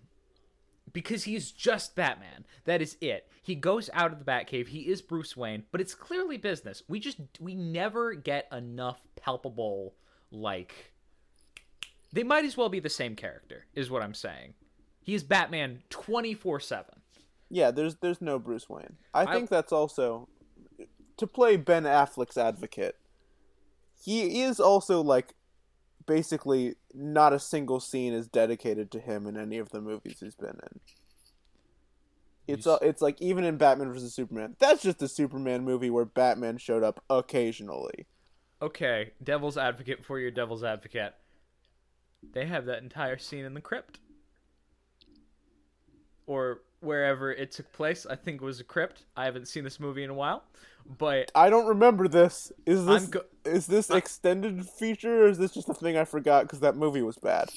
[0.91, 2.45] because he's just Batman.
[2.65, 3.27] That is it.
[3.43, 4.67] He goes out of the Batcave.
[4.69, 6.83] He is Bruce Wayne, but it's clearly business.
[6.87, 9.93] We just we never get enough palpable
[10.31, 10.93] like
[12.11, 14.53] they might as well be the same character is what I'm saying.
[15.01, 16.85] He is Batman 24/7.
[17.49, 18.97] Yeah, there's there's no Bruce Wayne.
[19.13, 20.27] I I- think that's also
[21.17, 22.97] to play Ben Affleck's advocate.
[24.03, 25.33] He is also like
[26.05, 30.35] basically not a single scene is dedicated to him in any of the movies he's
[30.35, 30.79] been in.
[32.47, 34.55] It's s- it's like even in Batman vs Superman.
[34.59, 38.05] That's just a Superman movie where Batman showed up occasionally.
[38.61, 41.13] Okay, devil's advocate for your devil's advocate.
[42.33, 43.99] They have that entire scene in the crypt.
[46.27, 48.05] Or wherever it took place.
[48.05, 49.03] I think it was a crypt.
[49.17, 50.43] I haven't seen this movie in a while.
[50.97, 52.51] But I don't remember this.
[52.65, 56.43] Is this go- is this extended feature or is this just a thing I forgot
[56.43, 57.49] because that movie was bad?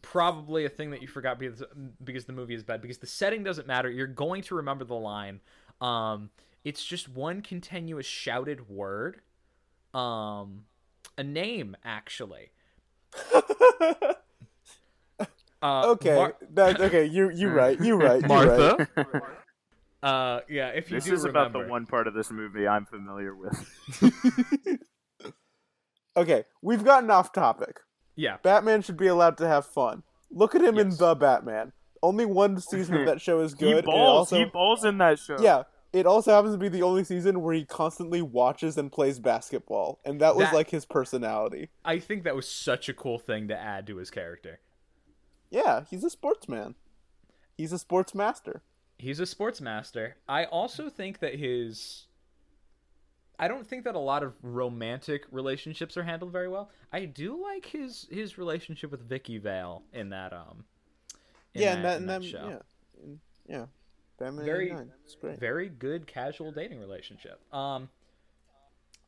[0.00, 1.62] probably a thing that you forgot because
[2.02, 3.90] because the movie is bad because the setting doesn't matter.
[3.90, 5.40] You're going to remember the line.
[5.80, 6.30] Um
[6.64, 9.20] it's just one continuous shouted word.
[9.94, 10.64] Um
[11.16, 12.50] a name actually.
[15.62, 17.04] Uh, okay, Mar- that okay.
[17.04, 17.80] You you right.
[17.80, 18.20] You right.
[18.22, 18.28] You right.
[18.28, 18.88] Martha.
[20.02, 20.70] Uh, yeah.
[20.70, 23.36] If you This do is remember, about the one part of this movie I'm familiar
[23.36, 23.54] with.
[26.16, 27.78] okay, we've gotten off topic.
[28.16, 30.02] Yeah, Batman should be allowed to have fun.
[30.30, 31.72] Look at him in the Batman.
[32.02, 33.68] Only one season of that show is good.
[33.68, 34.32] he and balls.
[34.32, 35.36] also, He balls in that show.
[35.40, 39.20] yeah, it also happens to be the only season where he constantly watches and plays
[39.20, 41.70] basketball, and that was That- like his personality.
[41.84, 44.58] I think that was such a cool thing to add to his character.
[45.52, 46.74] Yeah, he's a sportsman.
[47.58, 48.62] He's a sports master.
[48.98, 50.16] He's a sports master.
[50.26, 52.06] I also think that his.
[53.38, 56.70] I don't think that a lot of romantic relationships are handled very well.
[56.90, 60.64] I do like his his relationship with Vicki Vale in that um.
[61.54, 62.48] in yeah, that, and that, in that that, show.
[62.48, 63.14] yeah,
[63.46, 63.66] yeah.
[64.18, 64.74] Batman Very-.
[65.38, 67.40] Very good casual dating relationship.
[67.52, 67.90] Um.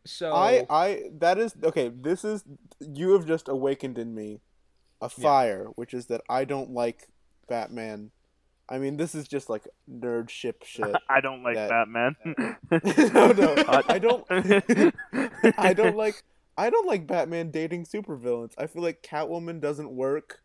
[0.04, 1.88] So I I that is okay.
[1.88, 2.44] This is
[2.80, 4.40] you have just awakened in me
[5.00, 7.08] a fire, which is that I don't like
[7.48, 8.10] Batman.
[8.68, 10.94] I mean, this is just like nerd ship shit.
[11.08, 12.16] I don't like That- Batman.
[13.14, 14.24] no, no, I don't.
[15.58, 16.22] I don't like.
[16.56, 18.52] I don't like Batman dating supervillains.
[18.56, 20.40] I feel like Catwoman doesn't work.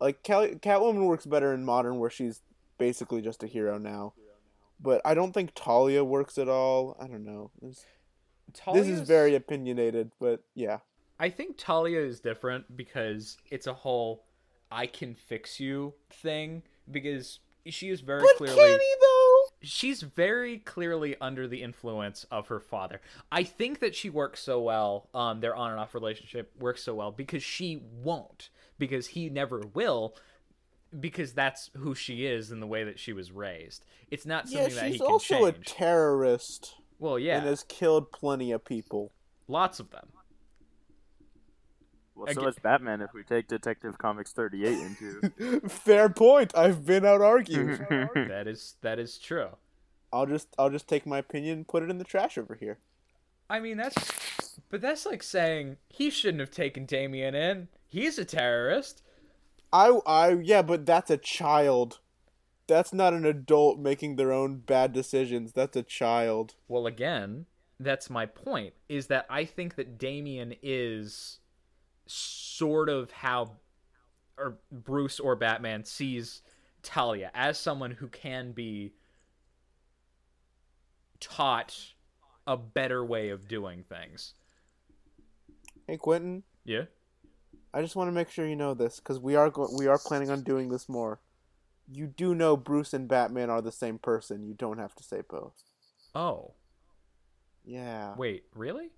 [0.00, 2.42] Like Cat, Catwoman works better in modern, where she's
[2.78, 4.12] basically just a hero now.
[4.80, 6.96] but I don't think Talia works at all.
[7.00, 7.50] I don't know.
[7.60, 7.84] This,
[8.74, 10.78] this is very opinionated, but yeah.
[11.20, 14.24] I think Talia is different because it's a whole
[14.72, 19.36] I can fix you thing because she is very But clearly can he though?
[19.62, 23.00] she's very clearly under the influence of her father.
[23.30, 26.94] I think that she works so well, um, their on and off relationship works so
[26.94, 28.48] well because she won't,
[28.78, 30.16] because he never will,
[30.98, 33.84] because that's who she is and the way that she was raised.
[34.10, 37.62] It's not Yeah, something that he she's can also a terrorist well, yeah, and has
[37.64, 39.12] killed plenty of people.
[39.48, 40.08] lots of them.
[42.20, 45.60] Well, so Aga- is Batman if we take Detective Comics 38 into.
[45.70, 46.52] Fair point.
[46.54, 47.86] I've been out argued.
[48.14, 49.56] that is that is true.
[50.12, 52.78] I'll just I'll just take my opinion and put it in the trash over here.
[53.48, 54.60] I mean, that's.
[54.68, 57.68] But that's like saying he shouldn't have taken Damian in.
[57.88, 59.02] He's a terrorist.
[59.72, 62.00] I I yeah, but that's a child.
[62.66, 65.52] That's not an adult making their own bad decisions.
[65.52, 66.54] That's a child.
[66.68, 67.46] Well, again,
[67.78, 68.74] that's my point.
[68.90, 71.38] Is that I think that Damian is
[72.12, 73.52] sort of how,
[74.36, 76.42] or Bruce or Batman sees
[76.82, 78.92] Talia as someone who can be
[81.20, 81.76] taught
[82.46, 84.34] a better way of doing things.
[85.86, 86.84] Hey Quentin, Yeah.
[87.72, 89.98] I just want to make sure you know this because we are go- we are
[89.98, 91.20] planning on doing this more.
[91.86, 94.42] You do know Bruce and Batman are the same person.
[94.44, 95.62] You don't have to say both.
[96.14, 96.54] Oh,
[97.64, 98.16] Yeah.
[98.16, 98.90] wait, really?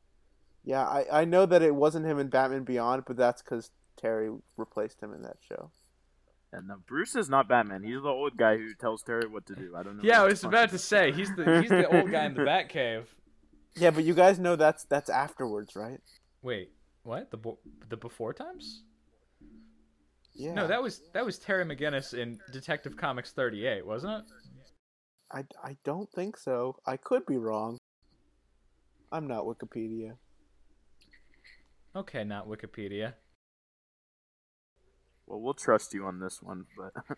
[0.65, 4.31] Yeah, I, I know that it wasn't him in Batman Beyond, but that's because Terry
[4.57, 5.71] replaced him in that show.
[6.53, 7.83] and no, Bruce is not Batman.
[7.83, 9.75] He's the old guy who tells Terry what to do.
[9.77, 10.03] I don't know.
[10.05, 13.07] Yeah, I was about to say he's the he's the old guy in the Batcave.
[13.75, 16.01] Yeah, but you guys know that's that's afterwards, right?
[16.43, 16.71] Wait,
[17.03, 17.31] what?
[17.31, 17.59] The bo-
[17.89, 18.83] the before times?
[20.35, 20.55] Yeah.
[20.55, 24.25] No, that was that was Terry McGinnis in Detective Comics 38, wasn't it?
[25.33, 26.77] I, I don't think so.
[26.87, 27.79] I could be wrong.
[29.11, 30.13] I'm not Wikipedia.
[31.95, 33.15] Okay, not Wikipedia.
[35.27, 36.93] Well, we'll trust you on this one, but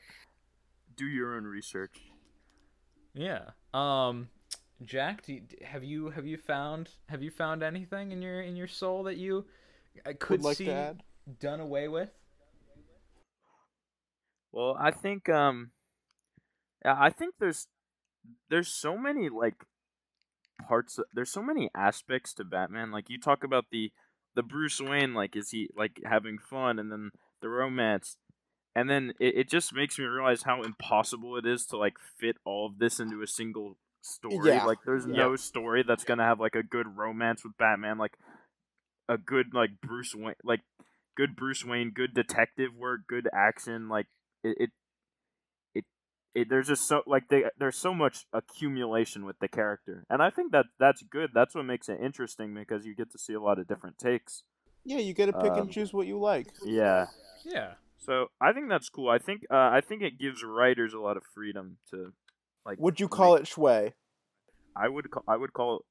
[0.96, 2.00] do your own research.
[3.14, 3.50] Yeah.
[3.72, 4.28] Um,
[4.84, 8.56] Jack, do you, have you have you found have you found anything in your in
[8.56, 9.44] your soul that you
[10.04, 10.96] uh, could like see to
[11.40, 12.10] done away with?
[14.52, 15.70] Well, I think um
[16.84, 17.68] yeah, I think there's
[18.50, 19.64] there's so many like
[20.68, 22.90] parts there's so many aspects to Batman.
[22.90, 23.92] Like you talk about the
[24.34, 27.10] the Bruce Wayne like is he like having fun and then
[27.40, 28.16] the romance
[28.74, 32.36] and then it, it just makes me realize how impossible it is to like fit
[32.44, 34.50] all of this into a single story.
[34.50, 34.64] Yeah.
[34.64, 35.16] Like there's Yeah.
[35.16, 38.16] no story that's gonna have like a good romance with Batman, like
[39.08, 40.60] a good like Bruce Wayne like
[41.16, 44.06] good Bruce Wayne, good detective work, good action, like
[44.42, 44.70] it, it
[46.34, 50.04] it it there's just so like they there's so much accumulation with the character.
[50.10, 51.30] And I think that that's good.
[51.34, 54.42] That's what makes it interesting because you get to see a lot of different takes.
[54.84, 56.48] Yeah, you get to pick Um, and choose what you like.
[56.64, 57.06] Yeah.
[57.44, 57.74] Yeah.
[57.98, 59.08] So I think that's cool.
[59.08, 62.12] I think uh, I think it gives writers a lot of freedom to
[62.66, 63.92] like Would you call it Schway?
[64.76, 65.82] I would call I would call it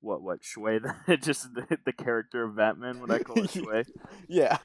[0.00, 3.86] what what Schway the, just the, the character of Batman would I call it Schway?
[4.28, 4.58] Yeah.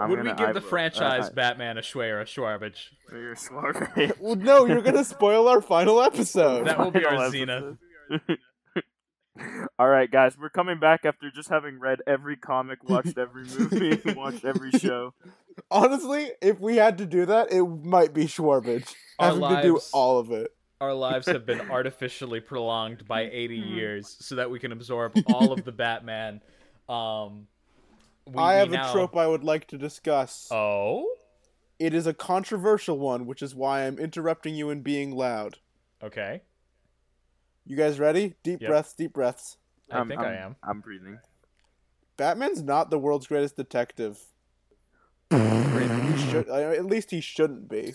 [0.00, 2.24] I'm Would we gonna- give I the franchise Uh, I- Batman a Schway or a
[2.24, 2.88] Schwarbage?
[3.12, 4.12] You're Schwarbe.
[4.20, 6.66] Well, no, you're gonna spoil our final episode.
[6.66, 7.76] That will be our Final zenith.
[9.80, 14.00] All right, guys, we're coming back after just having read every comic, watched every movie,
[14.14, 15.12] watched every show.
[15.72, 18.94] Honestly, if we had to do that, it might be Schwarbage.
[19.18, 20.52] Our Having to do all of it.
[20.80, 23.74] Our lives have been artificially prolonged by 80 Hmm.
[23.74, 26.40] years so that we can absorb all of the Batman.
[26.88, 27.48] Um,
[28.26, 30.48] we, I we have now- a trope I would like to discuss.
[30.50, 31.06] Oh?
[31.78, 35.58] It is a controversial one, which is why I'm interrupting you and being loud.
[36.02, 36.42] Okay.
[37.66, 38.34] You guys ready?
[38.42, 38.68] Deep Yep.
[38.68, 39.56] breaths, deep breaths.
[39.90, 40.56] I I'm- think I'm, I am.
[40.62, 41.18] I'm breathing.
[42.16, 44.22] Batman's not the world's greatest detective.
[45.30, 45.36] he
[46.30, 47.92] should, uh, at least he shouldn't be.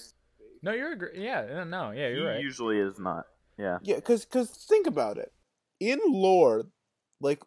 [0.61, 2.41] No, you're agree- yeah, no, no, yeah, you're right.
[2.41, 3.25] usually is not.
[3.57, 3.79] Yeah.
[3.81, 5.31] Yeah, cause, cause think about it.
[5.79, 6.63] In lore,
[7.21, 7.41] like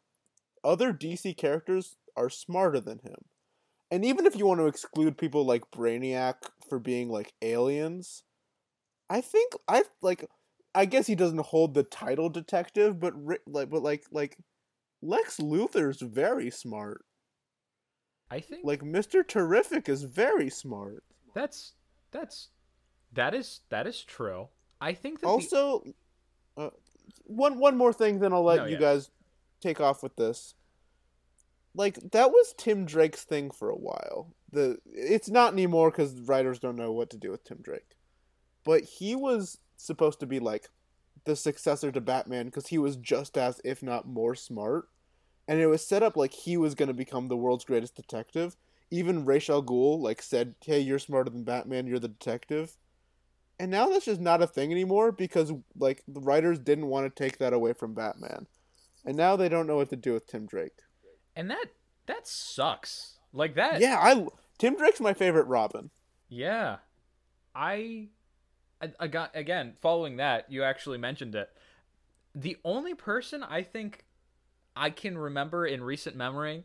[0.65, 3.17] other DC characters are smarter than him,
[3.91, 6.35] and even if you want to exclude people like Brainiac
[6.69, 8.25] for being like aliens,
[9.11, 10.29] I think I like.
[10.75, 13.13] I guess he doesn't hold the title detective, but
[13.47, 14.39] like, but like, like
[15.03, 17.05] Lex Luthor's very smart.
[18.31, 21.05] I think Like Mister Terrific is very smart.
[21.35, 21.75] that's
[22.11, 22.49] that's
[23.13, 24.49] that is that is true.
[24.81, 25.83] I think that the, also
[26.57, 26.71] uh,
[27.25, 28.81] one one more thing then i'll let No, you yes.
[28.81, 29.11] guys
[29.61, 30.55] take off with this
[31.75, 36.59] like that was tim drake's thing for a while the it's not anymore because writers
[36.59, 37.97] don't know what to do with tim drake
[38.65, 40.69] but he was supposed to be like
[41.25, 44.89] the successor to Batman because he was just as, if not more, smart.
[45.49, 48.57] And it was set up like he was going to become the world's greatest detective.
[48.91, 51.87] Even Ra's al Ghul like said, "Hey, you're smarter than Batman.
[51.87, 52.77] You're the detective."
[53.59, 57.23] And now that's just not a thing anymore because like the writers didn't want to
[57.23, 58.47] take that away from Batman,
[59.05, 60.79] and now they don't know what to do with Tim Drake.
[61.35, 61.67] And that
[62.07, 63.19] that sucks.
[63.33, 63.81] Like that.
[63.81, 64.27] Yeah, I
[64.59, 65.91] Tim Drake's my favorite Robin.
[66.29, 66.77] Yeah.
[67.55, 68.09] I,
[68.81, 70.51] I, I got again following that.
[70.51, 71.51] You actually mentioned it.
[72.35, 74.05] The only person I think
[74.75, 76.65] I can remember in recent memory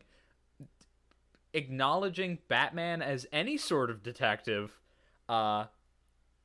[1.53, 4.80] acknowledging Batman as any sort of detective
[5.28, 5.65] uh,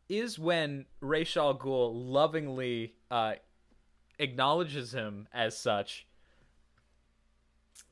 [0.08, 3.34] is when Ra's al Ghul lovingly uh,
[4.18, 6.06] acknowledges him as such.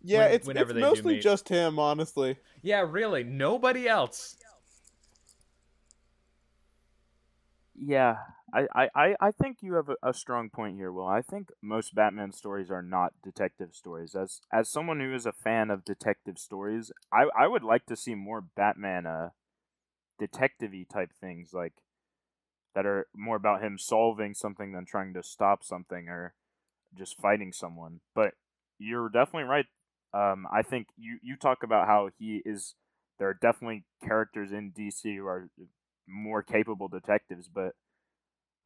[0.02, 2.36] Yeah, When- it's, whenever it's they mostly just him, honestly.
[2.62, 4.36] Yeah, really, nobody else.
[7.74, 8.16] Yeah,
[8.52, 11.06] I, I, I- I think you have a, a strong point here, Will.
[11.06, 14.14] I think most Batman stories are not detective stories.
[14.14, 17.96] As as someone who is a fan of detective stories, I, I would like to
[17.96, 19.30] see more Batman uh
[20.18, 21.72] detective-y type things like
[22.74, 26.34] that are more about him solving something than trying to stop something or
[26.96, 28.00] just fighting someone.
[28.14, 28.34] But
[28.78, 29.66] you're definitely right.
[30.12, 32.74] Um, I think you, you talk about how he is.
[33.18, 35.48] There are definitely characters in DC who are
[36.08, 37.74] more capable detectives, but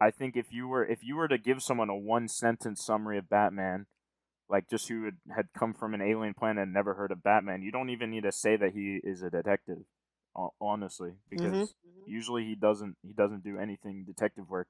[0.00, 3.18] I think if you were if you were to give someone a one sentence summary
[3.18, 3.86] of Batman,
[4.48, 7.62] like just who had, had come from an alien planet and never heard of Batman,
[7.62, 9.84] you don't even need to say that he is a detective.
[10.60, 12.08] Honestly, because Mhm.
[12.08, 14.68] usually he doesn't he doesn't do anything detective work.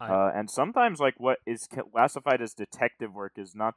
[0.00, 3.74] I- Uh, and sometimes like what is classified as detective work is not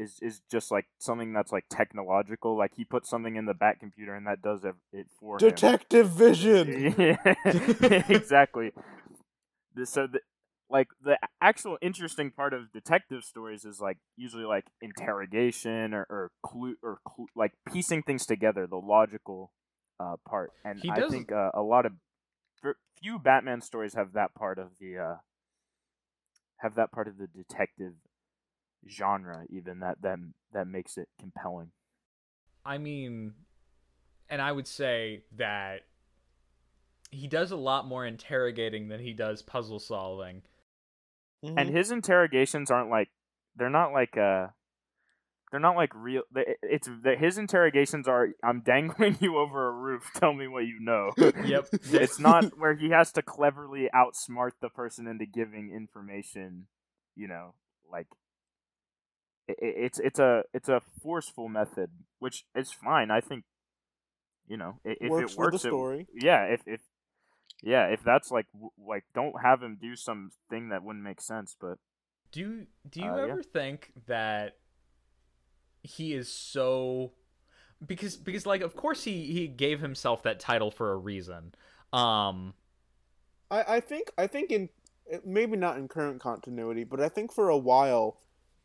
[0.00, 2.56] is is just like something that's like technological.
[2.56, 5.50] Like he puts something in the back computer and that does it for him.
[5.50, 6.94] Detective Vision.
[6.98, 7.34] Yeah,
[8.08, 8.72] exactly.
[9.84, 10.20] So, the,
[10.68, 16.30] like, the actual interesting part of detective stories is like usually like interrogation or or
[16.42, 19.52] clue or clu like piecing things together, the logical
[20.00, 20.52] uh, part.
[20.64, 21.92] And He I think uh, a lot of
[22.62, 25.16] ver- few Batman stories have that part of the uh,
[26.58, 27.94] have that part of the detective
[28.88, 30.18] genre, even that that
[30.52, 31.70] that makes it compelling.
[32.64, 33.34] I mean,
[34.28, 35.82] and I would say that
[37.10, 40.42] he does a lot more interrogating than he does puzzle solving.
[41.44, 41.54] Mhm.
[41.56, 43.08] and his interrogations aren't like
[43.56, 44.48] they're not like uh
[45.50, 46.22] they're not like real
[46.62, 50.78] it's the, his interrogations are i'm dangling you over a roof tell me what you
[50.80, 51.12] know
[51.46, 51.68] Yep.
[51.92, 56.66] it's not where he has to cleverly outsmart the person into giving information
[57.16, 57.54] you know
[57.90, 58.29] like i i-
[59.58, 63.44] it's it's a it's a forceful method which is fine i think
[64.48, 66.06] you know if works it for the works it- story.
[66.14, 66.80] yeah if if
[67.62, 68.46] yeah if that's like
[68.78, 71.78] like don't have him do something that wouldn't make sense but
[72.32, 73.32] Do do you Uh, yeah.
[73.32, 74.56] ever think that
[75.82, 77.12] he is so
[77.86, 81.54] because because like of course he he gave himself that title for a reason.
[81.92, 82.54] Um
[83.50, 84.68] I, I think I think in
[85.24, 88.20] maybe not in current continuity, but I think for a while,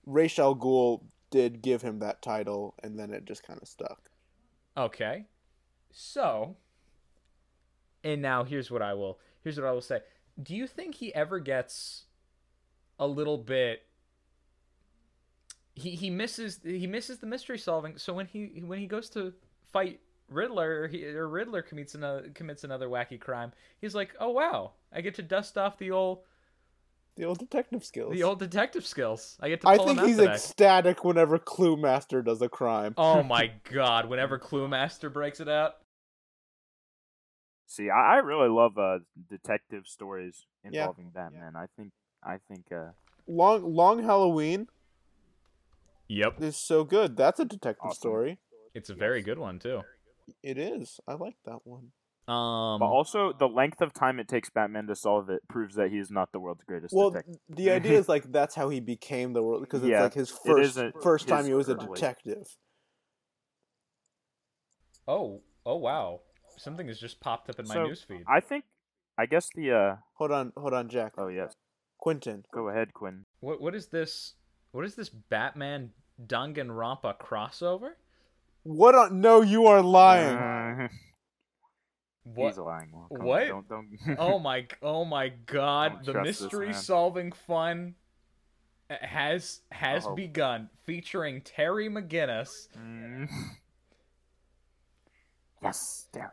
[0.06, 4.10] Ra's al Ghul did give him that title, and then it just kind of stuck.
[4.78, 5.26] okay.
[5.92, 6.58] So
[8.04, 10.00] and now here's what I will here's what I will say.
[10.42, 12.04] Do you think he ever gets
[13.00, 13.84] a little bit
[15.76, 17.98] he he misses he misses the mystery solving.
[17.98, 19.34] So when he when he goes to
[19.72, 20.00] fight
[20.30, 24.72] Riddler, or, he, or Riddler commits another commits another wacky crime, he's like, "Oh wow,
[24.94, 26.20] I get to dust off the old
[27.16, 28.14] The old detective skills.
[28.14, 29.38] the old detective skills.
[29.40, 32.42] I get to I pull think them out he's today." ecstatic whenever Clue Master does
[32.42, 32.94] a crime.
[32.98, 34.10] oh my god!
[34.10, 35.76] Whenever Clue Master breaks it out,
[37.68, 39.00] See, I, I really love uh
[39.30, 40.82] detective stories Yeah.
[40.82, 41.56] involving Batman.
[41.56, 41.92] I think
[42.24, 42.92] I think uh
[43.28, 44.68] Long Long Halloween
[46.08, 47.16] yep, is so good.
[47.18, 47.96] That's a detective Awesome.
[48.00, 48.40] story.
[48.74, 49.82] it's a very good one too.
[50.44, 51.00] It is.
[51.08, 51.92] I like that one.
[52.28, 55.92] Um, but also the length of time it takes Batman to solve it proves that
[55.92, 57.36] he is not the world's greatest Well, detective.
[57.50, 60.32] the idea is like that's how he became the world because it's Yeah, like his
[60.32, 62.48] first is a- first time he was a detective.
[65.08, 66.22] oh, oh wow,
[66.58, 68.24] something has just popped up in my So, newsfeed.
[68.28, 68.66] I think
[69.18, 71.14] I guess the uh Hold on, hold on, Jack.
[71.20, 71.54] oh yes.
[72.00, 72.44] Quentin.
[72.52, 73.26] Go ahead, Quinn.
[73.40, 74.34] What what is this?
[74.72, 75.92] What is this Batman
[76.26, 77.92] Danganronpa crossover?
[78.64, 79.22] What on?
[79.22, 80.90] No, you are lying.
[82.26, 82.48] What?
[82.48, 82.90] He's lying.
[82.92, 83.48] Well, come on, What?
[83.48, 83.88] Don't don't.
[84.20, 87.96] oh my oh my god Don't the mystery solving fun
[88.90, 90.16] has has Oh.
[90.16, 93.30] begun featuring terry mcginnis Mm.
[95.64, 96.30] yes, Terry.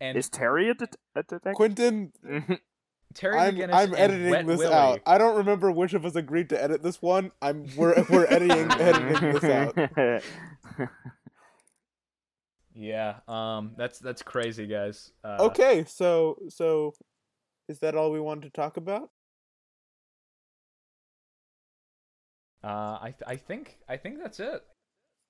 [0.00, 1.54] and Is Terry a, det- a detective?
[1.54, 2.12] Quentin,
[3.14, 4.72] Terry I'm, McGinnis I'm editing Wet this Willie.
[4.74, 5.00] out.
[5.06, 7.32] I don't remember which of us agreed to edit this one.
[7.42, 9.74] I'm we're we're editing editing this out.
[12.74, 15.10] Yeah, um, that's that's crazy, guys.
[15.24, 16.94] Uh, Okay, so so
[17.68, 19.10] is that all we wanted to talk about?
[22.62, 24.62] Uh, I th- I think I think that's it.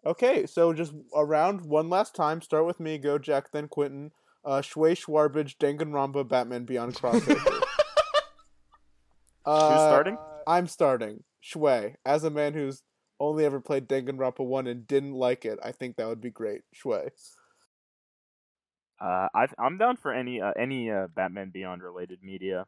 [0.05, 2.41] Okay, so just around one last time.
[2.41, 2.99] Start with me.
[2.99, 4.13] Go Jack, then Quentin.
[4.45, 7.37] Uh, Schway Schwarbage, Danganronpa, Batman Beyond Crossover.
[9.45, 10.17] uh, Who's starting?
[10.47, 11.25] I'm starting.
[11.45, 12.83] Schway, as a man who's
[13.21, 16.63] only ever played Danganronpa one and didn't like it, I think that would be great.
[16.75, 17.11] Schway.
[19.01, 22.67] Uh, I, I'm down for any uh, any uh, Batman Beyond related media.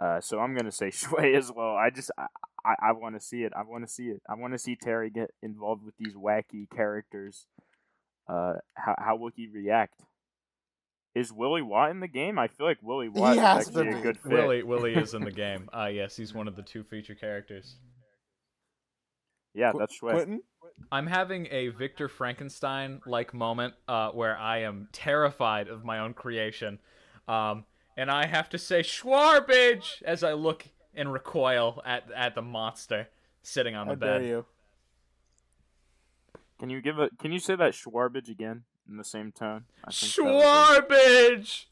[0.00, 1.74] Uh, so I'm gonna say Schway as well.
[1.74, 2.26] I just I,
[2.64, 3.52] I, I want to see it.
[3.56, 4.22] I want to see it.
[4.28, 7.46] I want to see Terry get involved with these wacky characters.
[8.28, 10.00] Uh, how how will he react?
[11.14, 12.40] Is Willie Watt in the game?
[12.40, 14.02] I feel like Willie Watt has is to actually a be.
[14.02, 14.32] good fit.
[14.32, 15.68] Willie Willie is in the game.
[15.72, 17.76] Uh, yes, he's one of the two feature characters.
[19.54, 20.12] Yeah, Qu- that's Schway.
[20.12, 20.42] Quentin.
[20.90, 26.14] I'm having a Victor Frankenstein like moment uh, where I am terrified of my own
[26.14, 26.78] creation.
[27.28, 27.64] Um,
[27.96, 33.08] and I have to say Schwarbage as I look and recoil at, at the monster
[33.42, 34.28] sitting on How the dare bed.
[34.28, 34.44] you?
[36.58, 37.08] Can you give a?
[37.20, 39.64] Can you say that Schwarbage again in the same tone?
[39.84, 41.64] I think that would be- Schwarbage!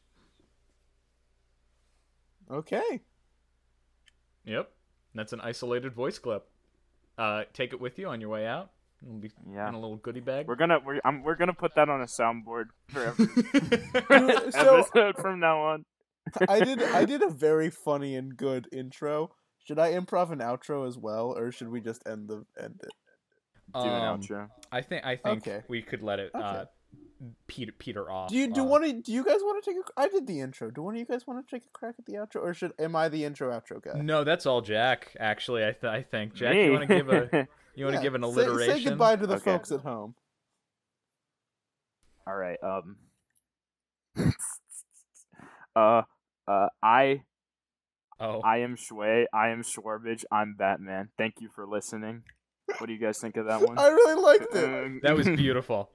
[2.50, 3.00] Okay.
[4.44, 4.70] Yep,
[5.14, 6.46] that's an isolated voice clip.
[7.18, 8.70] Uh, take it with you on your way out.
[9.02, 9.68] It'll be Yeah.
[9.68, 10.46] in a little goodie bag.
[10.46, 13.26] We're gonna we're I'm, we're gonna put that on a soundboard for every
[14.52, 15.84] So- episode from now on.
[16.48, 19.34] I did I did a very funny and good intro.
[19.64, 22.90] Should I improv an outro as well, or should we just end the end it?
[23.74, 24.48] Do an Um, outro.
[24.70, 25.62] I think I think Okay.
[25.68, 26.70] we could let it uh, Okay.
[27.46, 28.30] Peter peter off.
[28.30, 28.84] Do you do uh, one?
[28.84, 30.00] of- Do you guys want to take a?
[30.00, 30.70] I did the intro.
[30.70, 32.72] Do one of you guys want to take a crack at the outro, or should
[32.78, 34.00] am I the intro outro guy?
[34.00, 35.14] No, that's all Jack.
[35.20, 36.54] Actually, I, th- I think Jack.
[36.54, 36.64] Me?
[36.64, 38.76] You want to give a you want to Yeah, give an say- alliteration?
[38.78, 39.44] Say, goodbye to the Okay.
[39.44, 40.14] folks at home.
[42.26, 42.58] All right.
[42.62, 42.96] Um.
[45.76, 46.02] uh.
[46.48, 46.66] Uh.
[46.82, 47.22] I.
[48.20, 49.24] Oh, I am Schway.
[49.32, 50.24] I am Schwarbage.
[50.30, 51.08] I'm Batman.
[51.18, 52.22] Thank you for listening.
[52.78, 53.78] What do you guys think of that one?
[53.78, 55.02] I really liked it.
[55.02, 55.90] That was beautiful.